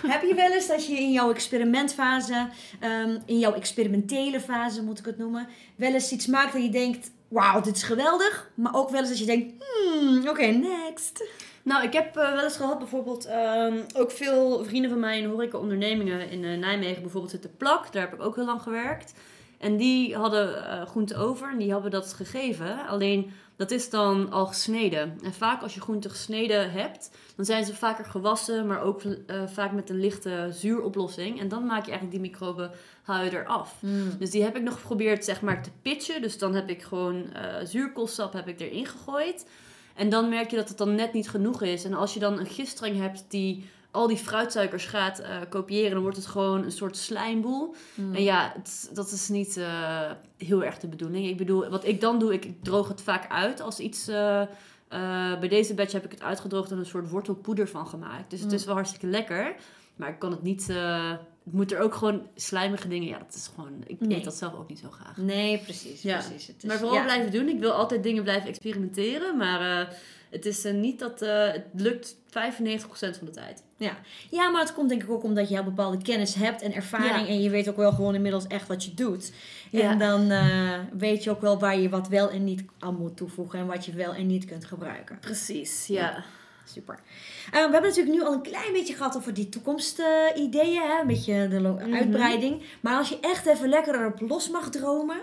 Heb 0.06 0.22
je 0.22 0.34
wel 0.34 0.50
eens 0.52 0.66
dat 0.66 0.86
je 0.86 0.94
in 0.94 1.12
jouw 1.12 1.30
experimentfase, 1.30 2.48
ehm, 2.80 3.18
in 3.26 3.38
jouw 3.38 3.52
experimentele 3.52 4.40
fase 4.40 4.82
moet 4.82 4.98
ik 4.98 5.04
het 5.04 5.18
noemen, 5.18 5.48
wel 5.76 5.92
eens 5.92 6.12
iets 6.12 6.26
maakt 6.26 6.52
dat 6.52 6.62
je 6.62 6.70
denkt, 6.70 7.10
wauw, 7.32 7.60
dit 7.60 7.76
is 7.76 7.82
geweldig. 7.82 8.50
Maar 8.54 8.74
ook 8.74 8.90
wel 8.90 9.00
eens 9.00 9.08
dat 9.08 9.18
je 9.18 9.24
denkt, 9.24 9.64
hmm, 9.64 10.28
oké, 10.28 10.46
next. 10.46 11.24
Nou, 11.62 11.84
ik 11.84 11.92
heb 11.92 12.16
eh, 12.16 12.34
wel 12.34 12.44
eens 12.44 12.56
gehad 12.56 12.78
bijvoorbeeld 12.78 13.26
ehm, 13.26 13.78
ook 13.96 14.10
veel 14.10 14.64
vrienden 14.64 14.90
van 14.90 15.00
mij 15.00 15.18
in 15.18 15.28
horeca-ondernemingen 15.28 16.30
in 16.30 16.44
eh, 16.44 16.58
Nijmegen 16.58 17.02
bijvoorbeeld 17.02 17.32
zitten 17.32 17.56
plak. 17.56 17.92
Daar 17.92 18.02
heb 18.02 18.14
ik 18.14 18.22
ook 18.22 18.36
heel 18.36 18.44
lang 18.44 18.62
gewerkt. 18.62 19.14
En 19.58 19.76
die 19.76 20.16
hadden 20.16 20.66
eh 20.66 20.86
groente 20.86 21.16
over 21.16 21.50
en 21.50 21.58
die 21.58 21.72
hebben 21.72 21.90
dat 21.90 22.12
gegeven. 22.12 22.86
Alleen 22.86 23.32
dat 23.62 23.70
is 23.70 23.90
dan 23.90 24.30
al 24.30 24.46
gesneden. 24.46 25.18
En 25.22 25.32
vaak 25.32 25.62
als 25.62 25.74
je 25.74 25.80
groente 25.80 26.08
gesneden 26.08 26.72
hebt, 26.72 27.10
dan 27.36 27.44
zijn 27.44 27.64
ze 27.64 27.74
vaker 27.74 28.04
gewassen, 28.04 28.66
maar 28.66 28.82
ook 28.82 29.02
eh, 29.02 29.46
vaak 29.46 29.72
met 29.72 29.90
een 29.90 30.00
lichte 30.00 30.48
zuuroplossing. 30.50 31.40
En 31.40 31.48
dan 31.48 31.66
maak 31.66 31.84
je 31.84 31.90
eigenlijk 31.90 32.10
die 32.10 32.30
microben, 32.30 32.70
haal 33.02 33.24
je 33.24 33.30
eraf. 33.30 33.74
Dus 34.18 34.30
die 34.30 34.42
heb 34.42 34.56
ik 34.56 34.62
nog 34.62 34.74
geprobeerd 34.74 35.24
zeg 35.24 35.42
maar 35.42 35.62
te 35.62 35.70
pitchen. 35.82 36.22
Dus 36.22 36.38
dan 36.38 36.54
heb 36.54 36.68
ik 36.68 36.82
gewoon 36.82 37.32
eh 37.32 37.54
zuurkoolsap 37.64 38.32
heb 38.32 38.48
ik 38.48 38.60
erin 38.60 38.86
gegooid. 38.86 39.46
En 39.94 40.08
dan 40.08 40.28
merk 40.28 40.50
je 40.50 40.56
dat 40.56 40.68
het 40.68 40.78
dan 40.78 40.94
net 40.94 41.12
niet 41.12 41.28
genoeg 41.28 41.62
is. 41.62 41.84
En 41.84 41.94
als 41.94 42.14
je 42.14 42.20
dan 42.20 42.38
een 42.38 42.46
giststreng 42.46 42.96
hebt 42.96 43.24
die 43.28 43.70
al 43.92 44.06
die 44.06 44.16
fruitsuikers 44.16 44.84
gaat 44.84 45.18
eh, 45.18 45.36
kopiëren, 45.48 45.90
dan 45.90 46.02
wordt 46.02 46.16
het 46.16 46.26
gewoon 46.26 46.64
een 46.64 46.72
soort 46.72 46.96
slijmboel. 46.96 47.74
En 48.12 48.22
ja, 48.22 48.52
het, 48.56 48.90
dat 48.92 49.10
is 49.10 49.28
niet 49.28 49.56
eh, 49.56 50.10
heel 50.36 50.64
erg 50.64 50.78
de 50.78 50.88
bedoeling. 50.88 51.26
Ik 51.26 51.36
bedoel, 51.36 51.68
wat 51.68 51.84
ik 51.86 52.00
dan 52.00 52.18
doe, 52.18 52.32
ik 52.32 52.52
droog 52.62 52.88
het 52.88 53.02
vaak 53.02 53.30
uit 53.30 53.60
als 53.60 53.78
iets. 53.78 54.08
eh, 54.08 54.42
bij 55.38 55.48
deze 55.48 55.74
batch 55.74 55.92
heb 55.92 56.04
ik 56.04 56.10
het 56.10 56.22
uitgedroogd 56.22 56.70
en 56.70 56.78
een 56.78 56.86
soort 56.86 57.10
wortelpoeder 57.10 57.68
van 57.68 57.86
gemaakt. 57.86 58.30
Dus 58.30 58.40
het 58.40 58.52
is 58.52 58.64
wel 58.64 58.74
hartstikke 58.74 59.06
lekker. 59.06 59.54
Maar 59.96 60.08
ik 60.08 60.18
kan 60.18 60.30
het 60.30 60.42
niet. 60.42 60.72
Het 61.44 61.52
moet 61.52 61.72
er 61.72 61.80
ook 61.80 61.94
gewoon 61.94 62.26
slijmige 62.34 62.88
dingen. 62.88 63.08
Ja, 63.08 63.18
dat 63.18 63.34
is 63.34 63.50
gewoon. 63.54 63.72
Ik 63.86 64.00
Nee. 64.00 64.18
eet 64.18 64.24
dat 64.24 64.34
zelf 64.36 64.54
ook 64.54 64.68
niet 64.68 64.78
zo 64.78 64.90
graag. 64.90 65.16
Nee, 65.16 65.58
precies. 65.58 66.02
Ja. 66.02 66.18
precies. 66.18 66.46
Het 66.46 66.56
is, 66.58 66.64
Maar 66.64 66.78
vooral 66.78 66.96
ja. 66.96 67.02
blijven 67.02 67.30
doen. 67.32 67.48
Ik 67.48 67.58
wil 67.58 67.72
altijd 67.72 68.02
dingen 68.02 68.22
blijven 68.22 68.48
experimenteren. 68.48 69.36
Maar 69.36 69.80
eh, 69.80 69.92
het 70.30 70.46
is 70.46 70.64
eh, 70.64 70.74
niet 70.74 70.98
dat... 70.98 71.22
eh, 71.22 71.52
het 71.52 71.66
lukt 71.72 72.14
95% 72.14 73.18
van 73.18 73.26
de 73.26 73.30
tijd. 73.30 73.62
Ja. 73.76 73.96
ja, 74.30 74.50
maar 74.50 74.60
het 74.60 74.74
komt 74.74 74.88
denk 74.88 75.02
ik 75.02 75.10
ook 75.10 75.22
omdat 75.22 75.48
je 75.48 75.58
al 75.58 75.64
bepaalde 75.64 76.02
kennis 76.02 76.34
hebt 76.34 76.62
en 76.62 76.72
ervaring. 76.74 77.26
Ja. 77.26 77.32
En 77.32 77.42
je 77.42 77.50
weet 77.50 77.68
ook 77.68 77.76
wel 77.76 77.92
gewoon 77.92 78.14
inmiddels 78.14 78.46
echt 78.46 78.68
wat 78.68 78.84
je 78.84 78.94
doet. 78.94 79.32
Ja. 79.70 79.90
En 79.90 79.98
dan 79.98 80.32
weet 80.98 81.24
je 81.24 81.30
ook 81.30 81.40
wel 81.40 81.58
waar 81.58 81.78
je 81.78 81.88
wat 81.88 82.08
wel 82.08 82.30
en 82.30 82.44
niet 82.44 82.62
aan 82.78 82.96
moet 82.96 83.16
toevoegen. 83.16 83.58
En 83.58 83.66
wat 83.66 83.84
je 83.84 83.92
wel 83.92 84.14
en 84.14 84.26
niet 84.26 84.44
kunt 84.44 84.64
gebruiken. 84.64 85.18
Precies, 85.18 85.86
ja. 85.86 86.24
Super. 86.72 86.94
Eh, 87.46 87.52
we 87.52 87.58
hebben 87.58 87.82
natuurlijk 87.82 88.16
nu 88.16 88.22
al 88.22 88.32
een 88.32 88.42
klein 88.42 88.72
beetje 88.72 88.94
gehad 88.94 89.16
over 89.16 89.34
die 89.34 89.48
toekomstideeën. 89.48 90.80
hè? 90.82 91.00
Een 91.00 91.06
beetje 91.06 91.48
de 91.48 91.58
Mhm. 91.60 91.94
uitbreiding. 91.94 92.62
Maar 92.80 92.96
als 92.96 93.08
je 93.08 93.18
echt 93.20 93.46
even 93.46 93.68
lekker 93.68 93.94
erop 94.00 94.20
los 94.20 94.50
mag 94.50 94.70
dromen. 94.70 95.16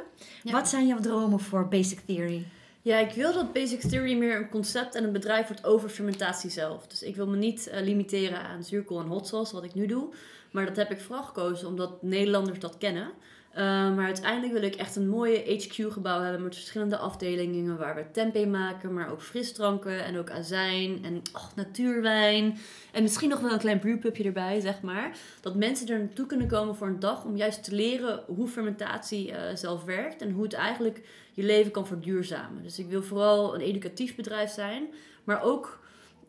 Ja. 0.43 0.51
Wat 0.51 0.67
zijn 0.69 0.87
jouw 0.87 0.99
dromen 0.99 1.39
voor 1.39 1.67
Basic 1.67 1.99
Theory? 2.05 2.45
Ja, 2.81 2.97
ik 2.97 3.11
wil 3.11 3.33
dat 3.33 3.53
Basic 3.53 3.81
Theory 3.81 4.17
meer 4.17 4.35
een 4.35 4.49
concept 4.49 4.95
en 4.95 5.03
een 5.03 5.11
bedrijf 5.11 5.47
wordt 5.47 5.65
over 5.65 5.89
fermentatie 5.89 6.49
zelf. 6.49 6.87
Dus 6.87 7.03
ik 7.03 7.15
wil 7.15 7.27
me 7.27 7.37
niet 7.37 7.67
eh, 7.67 7.81
limiteren 7.81 8.41
aan 8.41 8.63
zuurkool 8.63 8.99
en 8.99 9.07
hot 9.07 9.27
sauce, 9.27 9.53
wat 9.53 9.63
ik 9.63 9.73
nu 9.73 9.85
doe. 9.85 10.09
Maar 10.51 10.65
dat 10.65 10.75
heb 10.75 10.91
ik 10.91 10.99
vooral 11.01 11.23
gekozen 11.23 11.67
omdat 11.67 12.01
Nederlanders 12.03 12.59
dat 12.59 12.77
kennen. 12.77 13.09
Eh, 13.49 13.65
maar 13.95 14.05
uiteindelijk 14.05 14.53
wil 14.53 14.61
ik 14.61 14.75
echt 14.75 14.95
een 14.95 15.09
mooie 15.09 15.43
HQ-gebouw 15.47 16.21
hebben 16.21 16.43
met 16.43 16.55
verschillende 16.55 16.97
afdelingen 16.97 17.77
waar 17.77 17.95
we 17.95 18.11
tempeh 18.11 18.47
maken, 18.47 18.93
maar 18.93 19.11
ook 19.11 19.21
frisdranken 19.21 20.03
en 20.03 20.17
ook 20.17 20.29
azijn 20.29 20.99
en 21.03 21.21
och, 21.33 21.55
natuurwijn. 21.55 22.57
En 22.91 23.01
misschien 23.01 23.29
nog 23.29 23.39
wel 23.39 23.51
een 23.51 23.59
klein 23.59 23.79
brewpubje 23.79 24.23
erbij, 24.23 24.59
zeg 24.59 24.81
maar. 24.81 25.17
Dat 25.41 25.55
mensen 25.55 25.87
er 25.87 25.99
naartoe 25.99 26.25
kunnen 26.25 26.47
komen 26.47 26.75
voor 26.75 26.87
een 26.87 26.99
dag 26.99 27.25
om 27.25 27.35
juist 27.35 27.63
te 27.63 27.75
leren 27.75 28.23
hoe 28.25 28.47
fermentatie 28.47 29.31
eh, 29.31 29.55
zelf 29.55 29.83
werkt 29.83 30.21
en 30.21 30.31
hoe 30.31 30.43
het 30.43 30.53
eigenlijk 30.53 31.07
je 31.33 31.43
leven 31.43 31.71
kan 31.71 31.87
verduurzamen. 31.87 32.63
Dus 32.63 32.79
ik 32.79 32.87
wil 32.87 33.03
vooral 33.03 33.55
een 33.55 33.61
educatief 33.61 34.15
bedrijf 34.15 34.51
zijn, 34.51 34.87
maar 35.23 35.41
ook 35.43 35.79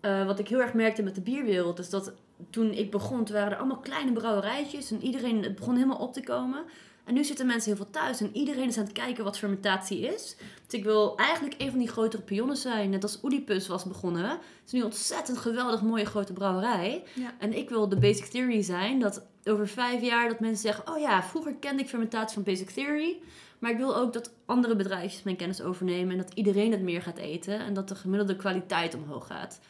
eh, 0.01 0.27
wat 0.27 0.39
ik 0.39 0.49
heel 0.49 0.61
erg 0.61 0.75
merkte 0.75 1.03
met 1.03 1.15
de 1.15 1.21
bierwereld, 1.21 1.79
is 1.79 1.91
dat 1.91 2.13
toen 2.51 2.73
ik 2.73 2.91
begon, 2.91 3.27
waren 3.33 3.53
er 3.53 3.59
allemaal 3.59 3.81
kleine 3.81 4.13
brouwerijtjes 4.13 4.91
en 4.91 5.03
iedereen, 5.03 5.43
het 5.43 5.55
begon 5.55 5.75
helemaal 5.75 5.99
op 5.99 6.13
te 6.13 6.23
komen. 6.23 6.65
En 7.11 7.17
nu 7.17 7.25
zitten 7.25 7.47
mensen 7.47 7.75
heel 7.75 7.85
veel 7.85 7.93
thuis 7.93 8.21
en 8.21 8.37
iedereen 8.37 8.69
is 8.69 8.79
aan 8.79 8.85
het 8.85 8.93
kijken 8.93 9.25
wat 9.25 9.39
fermentatie 9.39 10.01
is. 10.01 10.37
Dus 10.67 10.79
ik 10.79 10.85
wil 10.85 11.17
eigenlijk 11.17 11.55
een 11.59 11.71
van 11.71 11.79
die 11.79 11.89
grotere 11.89 12.23
pionnen 12.23 12.57
zijn. 12.57 12.91
Net 12.91 13.03
als 13.03 13.19
Oedipus 13.23 13.67
was 13.67 13.85
begonnen. 13.85 14.29
Het 14.31 14.41
is 14.67 14.73
nu 14.73 14.79
een 14.79 14.85
ontzettend 14.85 15.39
geweldig 15.39 15.83
mooie 15.83 16.05
grote 16.05 16.33
brouwerij. 16.33 17.03
Ja. 17.15 17.35
En 17.39 17.57
ik 17.57 17.69
wil 17.69 17.89
de 17.89 17.99
basic 17.99 18.25
theory 18.25 18.63
zijn 18.63 19.01
dat 19.01 19.27
over 19.45 19.69
vijf 19.69 20.03
jaar 20.03 20.29
dat 20.29 20.41
mensen 20.41 20.63
zeggen... 20.63 20.93
Oh 20.93 20.99
ja, 20.99 21.23
vroeger 21.23 21.55
kende 21.55 21.83
ik 21.83 21.89
fermentatie 21.89 22.35
van 22.35 22.43
basic 22.43 22.71
theory. 22.71 23.21
Maar 23.59 23.71
ik 23.71 23.77
wil 23.77 23.97
ook 23.97 24.13
dat 24.13 24.33
andere 24.47 24.77
bedrijfjes 24.77 25.23
mijn 25.23 25.37
kennis 25.37 25.63
overnemen. 25.63 26.13
En 26.13 26.19
dat 26.19 26.35
iedereen 26.35 26.73
het 26.73 26.83
meer 26.83 27.03
gaat 27.03 27.19
eten. 27.19 27.59
En 27.59 27.75
dat 27.75 27.89
de 27.89 27.95
gemiddelde 27.95 28.37
kwaliteit 28.37 28.95
omhoog 28.95 29.27
gaat. 29.27 29.61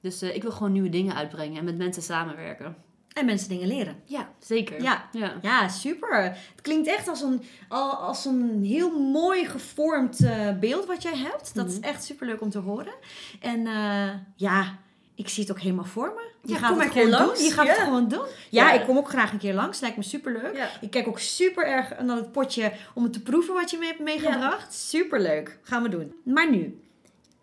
Dus 0.00 0.22
eh, 0.22 0.34
ik 0.34 0.42
wil 0.42 0.52
gewoon 0.52 0.72
nieuwe 0.72 0.88
dingen 0.88 1.14
uitbrengen 1.14 1.58
en 1.58 1.64
met 1.64 1.78
mensen 1.78 2.02
samenwerken. 2.02 2.76
En 3.18 3.26
mensen 3.26 3.48
dingen 3.48 3.68
leren. 3.68 3.96
Ja, 4.04 4.28
zeker. 4.38 4.82
Ja, 4.82 5.08
ja. 5.42 5.68
super. 5.68 6.22
Het 6.22 6.60
klinkt 6.62 6.88
echt 6.88 7.08
als 7.08 7.22
een, 7.22 7.42
als 7.68 8.24
een 8.24 8.64
heel 8.64 8.98
mooi 8.98 9.46
gevormd 9.46 10.20
uh, 10.20 10.58
beeld 10.58 10.86
wat 10.86 11.02
jij 11.02 11.16
hebt. 11.16 11.54
Dat 11.54 11.68
is 11.68 11.78
mhm. 11.78 11.88
echt 11.88 12.04
super 12.04 12.26
leuk 12.26 12.40
om 12.40 12.50
te 12.50 12.58
horen. 12.58 12.94
En 13.40 13.60
uh, 13.60 14.10
ja, 14.36 14.78
ik 15.14 15.28
zie 15.28 15.42
het 15.42 15.52
ook 15.52 15.60
helemaal 15.60 15.84
voor 15.84 16.12
me. 16.14 16.48
Je 16.48 16.52
ja, 16.52 16.58
gaat 16.58 16.70
kom 16.70 16.80
het 16.80 16.92
gewoon 16.92 17.08
langs. 17.08 17.38
doen. 17.38 17.48
Je 17.48 17.52
gaat 17.52 17.68
het 17.68 17.76
gewoon 17.76 18.08
doen. 18.08 18.26
Ja, 18.50 18.72
ik 18.72 18.84
kom 18.86 18.96
ook 18.96 19.08
graag 19.08 19.32
een 19.32 19.38
keer 19.38 19.54
langs. 19.54 19.80
Lijkt 19.80 19.96
me 19.96 20.02
super 20.02 20.32
leuk. 20.32 20.70
Ik 20.80 20.90
kijk 20.90 21.08
ook 21.08 21.18
super 21.18 21.66
erg 21.66 22.00
naar 22.00 22.16
het 22.16 22.32
potje 22.32 22.72
om 22.94 23.02
het 23.02 23.12
te 23.12 23.22
proeven 23.22 23.54
wat 23.54 23.70
je 23.70 23.78
mee 23.78 23.88
hebt 23.88 24.00
meegebracht. 24.00 24.74
Super 24.74 25.20
leuk. 25.20 25.58
Gaan 25.62 25.82
we 25.82 25.88
doen. 25.88 26.14
Maar 26.24 26.50
nu, 26.50 26.80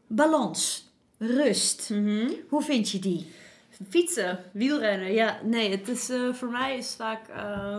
balans, 0.07 0.91
rust. 1.17 1.89
Mhm. 1.89 2.29
Hoe 2.49 2.61
vind 2.61 2.89
je 2.89 2.99
die? 2.99 3.33
Fietsen, 3.89 4.39
wielrennen. 4.51 5.13
Ja, 5.13 5.39
nee, 5.43 5.71
het 5.71 5.89
is 5.89 6.09
uh, 6.09 6.33
voor 6.33 6.49
mij 6.49 6.77
is 6.77 6.95
vaak 6.97 7.29
uh, 7.29 7.77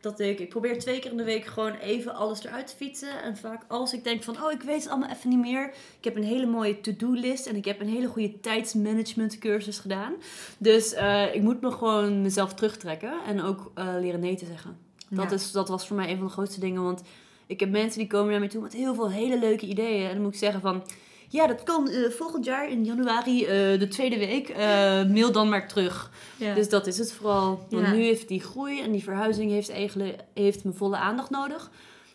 dat 0.00 0.20
ik, 0.20 0.40
ik 0.40 0.48
probeer 0.48 0.78
twee 0.78 0.98
keer 0.98 1.10
in 1.10 1.16
de 1.16 1.24
week 1.24 1.44
gewoon 1.44 1.74
even 1.74 2.14
alles 2.14 2.44
eruit 2.44 2.66
te 2.66 2.76
fietsen. 2.76 3.22
En 3.22 3.36
vaak 3.36 3.64
als 3.68 3.92
ik 3.92 4.04
denk 4.04 4.22
van, 4.22 4.44
oh, 4.44 4.52
ik 4.52 4.62
weet 4.62 4.82
het 4.82 4.88
allemaal 4.88 5.10
even 5.10 5.30
niet 5.30 5.38
meer. 5.38 5.74
Ik 5.98 6.04
heb 6.04 6.16
een 6.16 6.24
hele 6.24 6.46
mooie 6.46 6.80
to-do-list 6.80 7.46
en 7.46 7.56
ik 7.56 7.64
heb 7.64 7.80
een 7.80 7.88
hele 7.88 8.06
goede 8.06 8.40
tijdsmanagement 8.40 9.38
cursus 9.38 9.78
gedaan. 9.78 10.12
Dus 10.58 10.92
uh, 10.92 11.34
ik 11.34 11.42
moet 11.42 11.60
me 11.60 11.70
gewoon 11.70 12.22
mezelf 12.22 12.54
terugtrekken 12.54 13.12
en 13.26 13.42
ook 13.42 13.72
uh, 13.78 13.94
leren 14.00 14.20
nee 14.20 14.36
te 14.36 14.46
zeggen. 14.46 14.78
Dat, 15.08 15.32
is, 15.32 15.52
dat 15.52 15.68
was 15.68 15.86
voor 15.86 15.96
mij 15.96 16.10
een 16.10 16.16
van 16.16 16.26
de 16.26 16.32
grootste 16.32 16.60
dingen, 16.60 16.82
want 16.82 17.02
ik 17.46 17.60
heb 17.60 17.70
mensen 17.70 17.98
die 17.98 18.08
komen 18.08 18.30
naar 18.30 18.40
mij 18.40 18.48
toe 18.48 18.62
met 18.62 18.72
heel 18.72 18.94
veel 18.94 19.10
hele 19.10 19.38
leuke 19.38 19.66
ideeën. 19.66 20.06
En 20.06 20.12
dan 20.12 20.22
moet 20.22 20.32
ik 20.32 20.38
zeggen 20.38 20.60
van 20.60 20.82
ja, 21.28 21.46
dat 21.46 21.62
kan 21.62 21.88
uh, 21.90 22.10
volgend 22.10 22.44
jaar 22.44 22.70
in 22.70 22.84
januari, 22.84 23.42
uh, 23.42 23.48
de 23.78 23.88
tweede 23.88 24.18
week. 24.18 24.48
Uh, 24.48 24.56
mail 25.04 25.32
dan 25.32 25.48
maar 25.48 25.68
terug. 25.68 26.10
Ja. 26.36 26.54
Dus 26.54 26.68
dat 26.68 26.86
is 26.86 26.98
het 26.98 27.12
vooral. 27.12 27.66
Want 27.70 27.92
nu 27.92 28.02
heeft 28.02 28.28
die 28.28 28.40
groei 28.40 28.80
en 28.80 28.92
die 28.92 29.02
verhuizing 29.02 29.50
heeft, 29.50 29.70
eigenlijk, 29.70 30.16
heeft 30.34 30.64
mijn 30.64 30.76
volle 30.76 30.96
aandacht 30.96 31.30
nodig. 31.30 31.70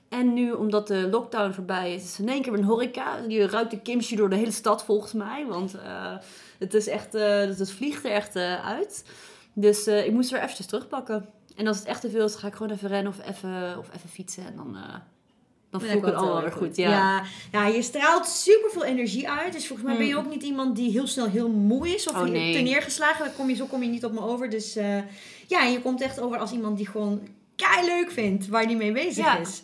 En 0.09 0.33
nu, 0.33 0.51
omdat 0.51 0.87
de 0.87 1.07
lockdown 1.11 1.51
voorbij 1.51 1.93
is, 1.93 2.03
is 2.03 2.19
in 2.19 2.29
één 2.29 2.41
keer 2.41 2.53
een 2.53 2.63
horeca. 2.63 3.19
Die 3.27 3.47
ruikt 3.47 3.71
de 3.71 3.81
kimchi 3.81 4.15
door 4.15 4.29
de 4.29 4.35
hele 4.35 4.51
stad 4.51 4.83
volgens 4.83 5.13
mij. 5.13 5.45
Want 5.47 5.75
het 6.59 6.73
is 6.73 6.87
echt, 6.87 7.13
het 7.13 7.71
vliegt 7.71 8.05
er 8.05 8.11
echt 8.11 8.35
uit. 8.63 9.05
Dus 9.53 9.87
ik 9.87 10.11
moest 10.11 10.31
er 10.31 10.41
eventjes 10.41 10.65
terugpakken. 10.65 11.29
En 11.55 11.67
als 11.67 11.77
het 11.77 11.87
echt 11.87 12.01
te 12.01 12.09
veel 12.09 12.25
is, 12.25 12.35
ga 12.35 12.47
ik 12.47 12.55
gewoon 12.55 12.71
even 12.71 12.89
rennen 12.89 13.11
of 13.11 13.27
even, 13.27 13.77
of 13.77 13.87
even 13.95 14.09
fietsen. 14.09 14.45
En 14.45 14.55
dan 14.55 14.77
dan 15.71 15.81
voel 15.81 15.97
ik 15.97 16.05
het 16.05 16.13
allemaal 16.13 16.41
weer 16.41 16.51
goed. 16.51 16.75
Ja. 16.75 16.89
ja. 16.89 17.23
Ja, 17.51 17.67
je 17.67 17.81
straalt 17.81 18.27
super 18.27 18.69
veel 18.71 18.83
energie 18.83 19.29
uit. 19.29 19.53
Dus 19.53 19.67
volgens 19.67 19.87
mij 19.87 19.97
ben 19.97 20.07
je 20.07 20.13
hmm. 20.13 20.25
ook 20.25 20.31
niet 20.31 20.43
iemand 20.43 20.75
die 20.75 20.91
heel 20.91 21.07
snel 21.07 21.27
heel 21.27 21.49
moe 21.49 21.93
is. 21.95 22.07
Of 22.07 22.15
oh, 22.15 22.23
nee. 22.23 22.53
te 22.53 22.61
neergeslagen. 22.61 23.25
Dan 23.25 23.33
kom 23.33 23.49
je, 23.49 23.55
zo 23.55 23.65
kom 23.65 23.83
je 23.83 23.89
niet 23.89 24.05
op 24.05 24.11
me 24.11 24.21
over. 24.21 24.49
Dus 24.49 24.77
uh, 24.77 24.97
ja, 25.47 25.63
je 25.63 25.81
komt 25.81 26.01
echt 26.01 26.19
over 26.19 26.37
als 26.37 26.51
iemand 26.51 26.77
die 26.77 26.87
gewoon 26.87 27.21
kei 27.55 27.85
leuk 27.85 28.11
vindt 28.11 28.47
waar 28.47 28.63
hij 28.63 28.75
mee 28.75 28.91
bezig 28.91 29.39
is. 29.39 29.61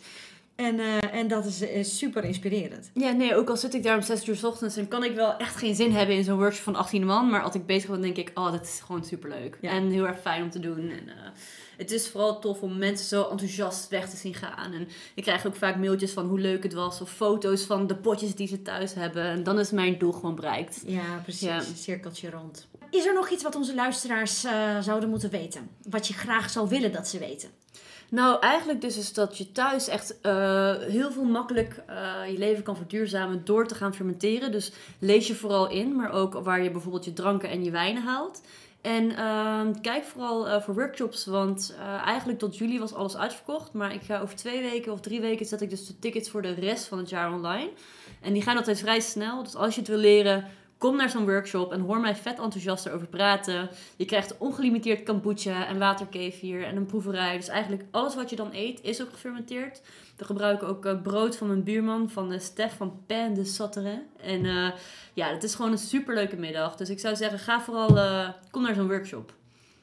En, 0.58 0.78
uh, 0.78 1.14
en 1.14 1.28
dat 1.28 1.44
is 1.44 1.98
super 1.98 2.24
inspirerend. 2.24 2.90
Ja, 2.94 3.10
nee, 3.10 3.36
ook 3.36 3.48
al 3.48 3.56
zit 3.56 3.74
ik 3.74 3.82
daar 3.82 3.96
om 3.96 4.02
6 4.02 4.28
uur 4.28 4.36
s 4.36 4.44
ochtends 4.44 4.76
en 4.76 4.88
kan 4.88 5.04
ik 5.04 5.14
wel 5.14 5.36
echt 5.36 5.56
geen 5.56 5.74
zin 5.74 5.92
hebben 5.92 6.16
in 6.16 6.24
zo'n 6.24 6.38
workshop 6.38 6.64
van 6.64 6.74
18 6.74 7.06
man. 7.06 7.30
Maar 7.30 7.42
als 7.42 7.54
ik 7.54 7.66
bezig 7.66 7.90
ben, 7.90 8.00
denk 8.00 8.16
ik, 8.16 8.30
oh, 8.34 8.52
dat 8.52 8.62
is 8.62 8.80
gewoon 8.84 9.04
super 9.04 9.28
leuk. 9.28 9.58
En 9.60 9.90
heel 9.90 10.06
erg 10.06 10.20
fijn 10.20 10.42
om 10.42 10.50
te 10.50 10.60
doen. 10.60 10.78
En, 10.78 11.06
uh, 11.06 11.12
het 11.76 11.90
is 11.90 12.08
vooral 12.08 12.38
tof 12.38 12.62
om 12.62 12.78
mensen 12.78 13.06
zo 13.06 13.28
enthousiast 13.30 13.88
weg 13.88 14.10
te 14.10 14.16
zien 14.16 14.34
gaan. 14.34 14.72
En 14.72 14.88
ik 15.14 15.22
krijg 15.22 15.46
ook 15.46 15.56
vaak 15.56 15.76
mailtjes 15.76 16.12
van 16.12 16.26
hoe 16.26 16.40
leuk 16.40 16.62
het 16.62 16.72
was. 16.72 17.00
Of 17.00 17.10
foto's 17.10 17.62
van 17.62 17.86
de 17.86 17.96
potjes 17.96 18.34
die 18.34 18.48
ze 18.48 18.62
thuis 18.62 18.94
hebben. 18.94 19.24
En 19.24 19.42
dan 19.42 19.58
is 19.58 19.70
mijn 19.70 19.98
doel 19.98 20.12
gewoon 20.12 20.34
bereikt. 20.34 20.82
Ja, 20.86 21.20
precies. 21.22 21.48
Ja. 21.48 21.62
Cirkeltje 21.76 22.30
rond. 22.30 22.66
Is 22.90 23.06
er 23.06 23.14
nog 23.14 23.30
iets 23.30 23.42
wat 23.42 23.56
onze 23.56 23.74
luisteraars 23.74 24.44
uh, 24.44 24.80
zouden 24.80 25.08
moeten 25.08 25.30
weten? 25.30 25.68
Wat 25.90 26.06
je 26.06 26.14
graag 26.14 26.50
zou 26.50 26.68
willen 26.68 26.92
dat 26.92 27.08
ze 27.08 27.18
weten? 27.18 27.48
Nou, 28.10 28.40
eigenlijk 28.40 28.80
dus 28.80 28.96
is 28.96 29.12
dat 29.12 29.38
je 29.38 29.52
thuis 29.52 29.88
echt 29.88 30.18
uh, 30.22 30.74
heel 30.76 31.12
veel 31.12 31.24
makkelijk 31.24 31.82
uh, 31.90 32.32
je 32.32 32.38
leven 32.38 32.62
kan 32.62 32.76
verduurzamen 32.76 33.44
door 33.44 33.66
te 33.66 33.74
gaan 33.74 33.94
fermenteren. 33.94 34.52
Dus 34.52 34.72
lees 34.98 35.26
je 35.26 35.34
vooral 35.34 35.70
in, 35.70 35.96
maar 35.96 36.12
ook 36.12 36.34
waar 36.34 36.62
je 36.62 36.70
bijvoorbeeld 36.70 37.04
je 37.04 37.12
dranken 37.12 37.50
en 37.50 37.64
je 37.64 37.70
wijnen 37.70 38.02
haalt. 38.02 38.42
En 38.80 39.10
uh, 39.10 39.60
kijk 39.82 40.04
vooral 40.04 40.48
uh, 40.48 40.60
voor 40.60 40.74
workshops, 40.74 41.26
want 41.26 41.74
eigenlijk 42.04 42.38
tot 42.38 42.58
juli 42.58 42.78
was 42.78 42.94
alles 42.94 43.16
uitverkocht. 43.16 43.72
Maar 43.72 43.94
ik 43.94 44.02
ga 44.02 44.20
over 44.20 44.36
twee 44.36 44.62
weken 44.62 44.92
of 44.92 45.00
drie 45.00 45.20
weken 45.20 45.46
zet 45.46 45.60
ik 45.60 45.70
dus 45.70 45.86
de 45.86 45.98
tickets 45.98 46.30
voor 46.30 46.42
de 46.42 46.54
rest 46.54 46.84
van 46.84 46.98
het 46.98 47.08
jaar 47.08 47.32
online. 47.32 47.70
En 48.20 48.32
die 48.32 48.42
gaan 48.42 48.56
altijd 48.56 48.80
vrij 48.80 49.00
snel. 49.00 49.42
Dus 49.42 49.54
als 49.54 49.74
je 49.74 49.80
het 49.80 49.90
wil 49.90 49.98
leren, 49.98 50.44
kom 50.78 50.96
naar 50.96 51.10
zo'n 51.10 51.24
workshop 51.24 51.72
en 51.72 51.80
hoor 51.80 52.00
mij 52.00 52.16
vet 52.16 52.38
enthousiast 52.38 52.86
erover 52.86 53.06
praten. 53.06 53.68
Je 53.96 54.04
krijgt 54.04 54.38
ongelimiteerd 54.38 55.02
kombucha 55.02 55.66
en 55.66 55.78
waterkefir 55.78 56.64
en 56.64 56.76
een 56.76 56.86
proeverij. 56.86 57.36
Dus 57.36 57.48
eigenlijk 57.48 57.82
alles 57.90 58.14
wat 58.14 58.30
je 58.30 58.36
dan 58.36 58.50
eet 58.52 58.80
is 58.82 59.02
ook 59.02 59.10
gefermenteerd. 59.10 59.82
We 60.16 60.24
gebruiken 60.24 60.68
ook 60.68 60.86
uh, 60.86 61.02
brood 61.02 61.36
van 61.36 61.46
mijn 61.46 61.62
buurman, 61.62 62.10
van 62.10 62.32
uh, 62.32 62.38
Stef 62.38 62.76
van 62.76 63.00
Pain 63.06 63.34
de 63.34 63.44
Satterin. 63.44 64.02
En 64.20 64.44
uh, 64.44 64.70
ja, 65.14 65.28
het 65.32 65.42
is 65.42 65.54
gewoon 65.54 65.72
een 65.72 65.78
superleuke 65.78 66.36
middag. 66.36 66.76
Dus 66.76 66.90
ik 66.90 67.00
zou 67.00 67.16
zeggen, 67.16 67.38
ga 67.38 67.60
vooral, 67.60 68.34
kom 68.50 68.62
naar 68.62 68.74
zo'n 68.74 68.88
workshop. 68.88 69.32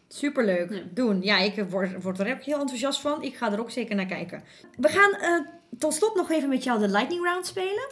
Superleuk, 0.07 0.71
ja. 0.71 0.81
doen. 0.93 1.21
Ja, 1.21 1.37
ik 1.37 1.65
word, 1.69 2.03
word 2.03 2.19
er 2.19 2.33
ook 2.33 2.41
heel 2.41 2.59
enthousiast 2.59 2.99
van. 2.99 3.23
Ik 3.23 3.35
ga 3.35 3.51
er 3.51 3.59
ook 3.59 3.71
zeker 3.71 3.95
naar 3.95 4.05
kijken. 4.05 4.43
We 4.77 4.89
gaan 4.89 5.43
tot 5.77 5.93
slot 5.93 6.15
nog 6.15 6.31
even 6.31 6.49
met 6.49 6.63
jou 6.63 6.79
de 6.79 6.87
lightning 6.87 7.23
round 7.23 7.45
spelen. 7.45 7.87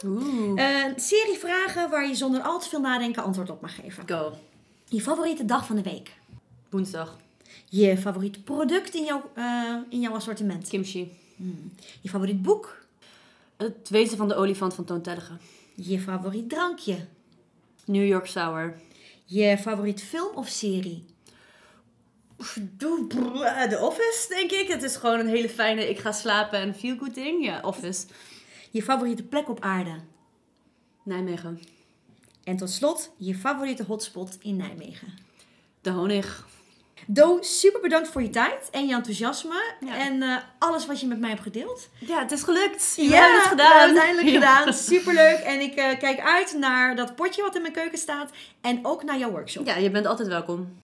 Een 0.56 1.00
serie 1.00 1.38
vragen 1.38 1.90
waar 1.90 2.08
je 2.08 2.14
zonder 2.14 2.40
al 2.42 2.60
te 2.60 2.68
veel 2.68 2.80
nadenken 2.80 3.22
antwoord 3.22 3.50
op 3.50 3.60
mag 3.60 3.74
geven. 3.74 4.08
Go. 4.08 4.32
Je 4.88 5.00
favoriete 5.00 5.44
dag 5.44 5.66
van 5.66 5.76
de 5.76 5.82
week? 5.82 6.12
Woensdag. 6.70 7.16
Je 7.68 7.96
favoriete 7.96 8.42
product 8.42 8.94
in 8.94 9.04
jouw, 9.04 9.30
in 9.88 10.00
jouw 10.00 10.14
assortiment? 10.14 10.68
Kimchi. 10.68 11.12
Hmm. 11.36 11.72
Je 12.00 12.08
favoriet 12.08 12.42
boek? 12.42 12.86
Het 13.56 13.88
Wezen 13.88 14.16
van 14.16 14.28
de 14.28 14.34
Olifant 14.34 14.74
van 14.74 14.84
Toon 14.84 15.02
Je 15.74 16.00
favoriet 16.00 16.48
drankje? 16.48 17.06
New 17.84 18.06
York 18.06 18.26
Sour. 18.26 18.80
Je 19.24 19.58
favoriet 19.58 20.02
film 20.02 20.36
of 20.36 20.48
serie? 20.48 21.04
De 23.68 23.78
Office, 23.80 24.26
denk 24.28 24.50
ik. 24.50 24.68
Het 24.68 24.82
is 24.82 24.96
gewoon 24.96 25.18
een 25.18 25.28
hele 25.28 25.48
fijne 25.48 25.88
ik 25.88 25.98
ga 25.98 26.12
slapen 26.12 26.58
en 26.58 26.74
feel 26.74 26.96
good 26.96 27.14
ding. 27.14 27.44
Ja, 27.44 27.60
Office. 27.60 28.06
Je 28.70 28.82
favoriete 28.82 29.22
plek 29.22 29.48
op 29.48 29.60
aarde? 29.60 30.00
Nijmegen. 31.02 31.60
En 32.44 32.56
tot 32.56 32.70
slot, 32.70 33.10
je 33.16 33.34
favoriete 33.34 33.82
hotspot 33.82 34.38
in 34.40 34.56
Nijmegen? 34.56 35.08
De 35.80 35.90
Honig. 35.90 36.46
Do, 37.06 37.38
super 37.40 37.80
bedankt 37.80 38.08
voor 38.08 38.22
je 38.22 38.30
tijd 38.30 38.70
en 38.70 38.86
je 38.86 38.94
enthousiasme. 38.94 39.74
En 39.86 40.14
uh, 40.14 40.36
alles 40.58 40.86
wat 40.86 41.00
je 41.00 41.06
met 41.06 41.18
mij 41.18 41.30
hebt 41.30 41.42
gedeeld. 41.42 41.88
Ja, 41.98 42.18
het 42.18 42.32
is 42.32 42.42
gelukt. 42.42 42.94
We 42.96 43.02
ja, 43.02 43.20
hebben 43.20 43.38
het 43.38 43.48
gedaan. 43.48 43.80
uiteindelijk 43.80 44.28
gedaan. 44.28 44.72
Superleuk. 44.92 45.38
En 45.38 45.60
ik 45.60 45.76
uh, 45.76 45.98
kijk 45.98 46.20
uit 46.20 46.54
naar 46.58 46.96
dat 46.96 47.14
potje 47.14 47.42
wat 47.42 47.54
in 47.54 47.60
mijn 47.60 47.72
keuken 47.72 47.98
staat. 47.98 48.30
En 48.60 48.86
ook 48.86 49.02
naar 49.02 49.18
jouw 49.18 49.30
workshop. 49.30 49.66
Ja, 49.66 49.76
je 49.76 49.90
bent 49.90 50.06
altijd 50.06 50.28
welkom. 50.28 50.82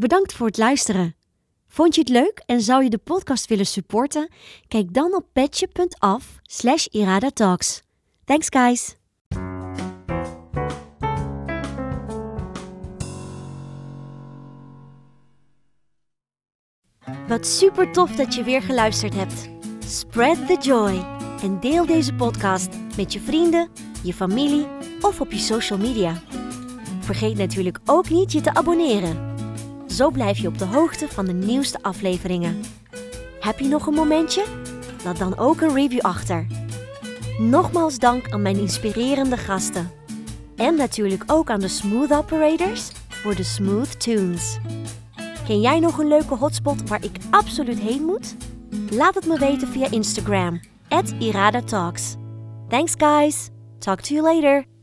Bedankt 0.00 0.32
voor 0.32 0.46
het 0.46 0.56
luisteren. 0.56 1.16
Vond 1.66 1.94
je 1.94 2.00
het 2.00 2.10
leuk 2.10 2.42
en 2.46 2.60
zou 2.60 2.82
je 2.82 2.90
de 2.90 2.98
podcast 2.98 3.48
willen 3.48 3.66
supporten? 3.66 4.28
Kijk 4.68 4.94
dan 4.94 5.14
op 5.14 5.26
petje.af 5.32 6.38
slash 6.42 6.86
iradatalks. 6.86 7.82
Thanks 8.24 8.46
guys! 8.50 8.96
Wat 17.28 17.46
super 17.46 17.92
tof 17.92 18.16
dat 18.16 18.34
je 18.34 18.42
weer 18.42 18.62
geluisterd 18.62 19.14
hebt. 19.14 19.48
Spread 19.78 20.46
the 20.46 20.58
joy 20.60 21.06
en 21.42 21.60
deel 21.60 21.86
deze 21.86 22.14
podcast 22.14 22.68
met 22.96 23.12
je 23.12 23.20
vrienden, 23.20 23.68
je 24.02 24.14
familie 24.14 24.66
of 25.00 25.20
op 25.20 25.32
je 25.32 25.38
social 25.38 25.78
media. 25.78 26.22
Vergeet 27.00 27.36
natuurlijk 27.36 27.78
ook 27.84 28.10
niet 28.10 28.32
je 28.32 28.40
te 28.40 28.54
abonneren. 28.54 29.37
Zo 29.98 30.10
blijf 30.10 30.38
je 30.38 30.48
op 30.48 30.58
de 30.58 30.64
hoogte 30.64 31.08
van 31.08 31.24
de 31.24 31.32
nieuwste 31.32 31.78
afleveringen. 31.82 32.60
Heb 33.40 33.58
je 33.58 33.68
nog 33.68 33.86
een 33.86 33.94
momentje? 33.94 34.44
Laat 35.04 35.18
dan 35.18 35.38
ook 35.38 35.60
een 35.60 35.74
review 35.74 36.00
achter. 36.00 36.46
Nogmaals 37.38 37.98
dank 37.98 38.30
aan 38.30 38.42
mijn 38.42 38.58
inspirerende 38.58 39.36
gasten. 39.36 39.90
En 40.56 40.76
natuurlijk 40.76 41.22
ook 41.26 41.50
aan 41.50 41.60
de 41.60 41.68
Smooth 41.68 42.12
Operators 42.12 42.90
voor 43.08 43.34
de 43.34 43.42
Smooth 43.42 44.00
Tunes. 44.00 44.58
Ken 45.46 45.60
jij 45.60 45.80
nog 45.80 45.98
een 45.98 46.08
leuke 46.08 46.34
hotspot 46.34 46.88
waar 46.88 47.04
ik 47.04 47.16
absoluut 47.30 47.80
heen 47.80 48.04
moet? 48.04 48.36
Laat 48.90 49.14
het 49.14 49.26
me 49.26 49.38
weten 49.38 49.68
via 49.68 49.90
Instagram, 49.90 50.60
at. 50.88 51.14
Thanks 52.68 52.92
guys! 52.96 53.48
Talk 53.78 54.00
to 54.00 54.14
you 54.14 54.34
later! 54.34 54.77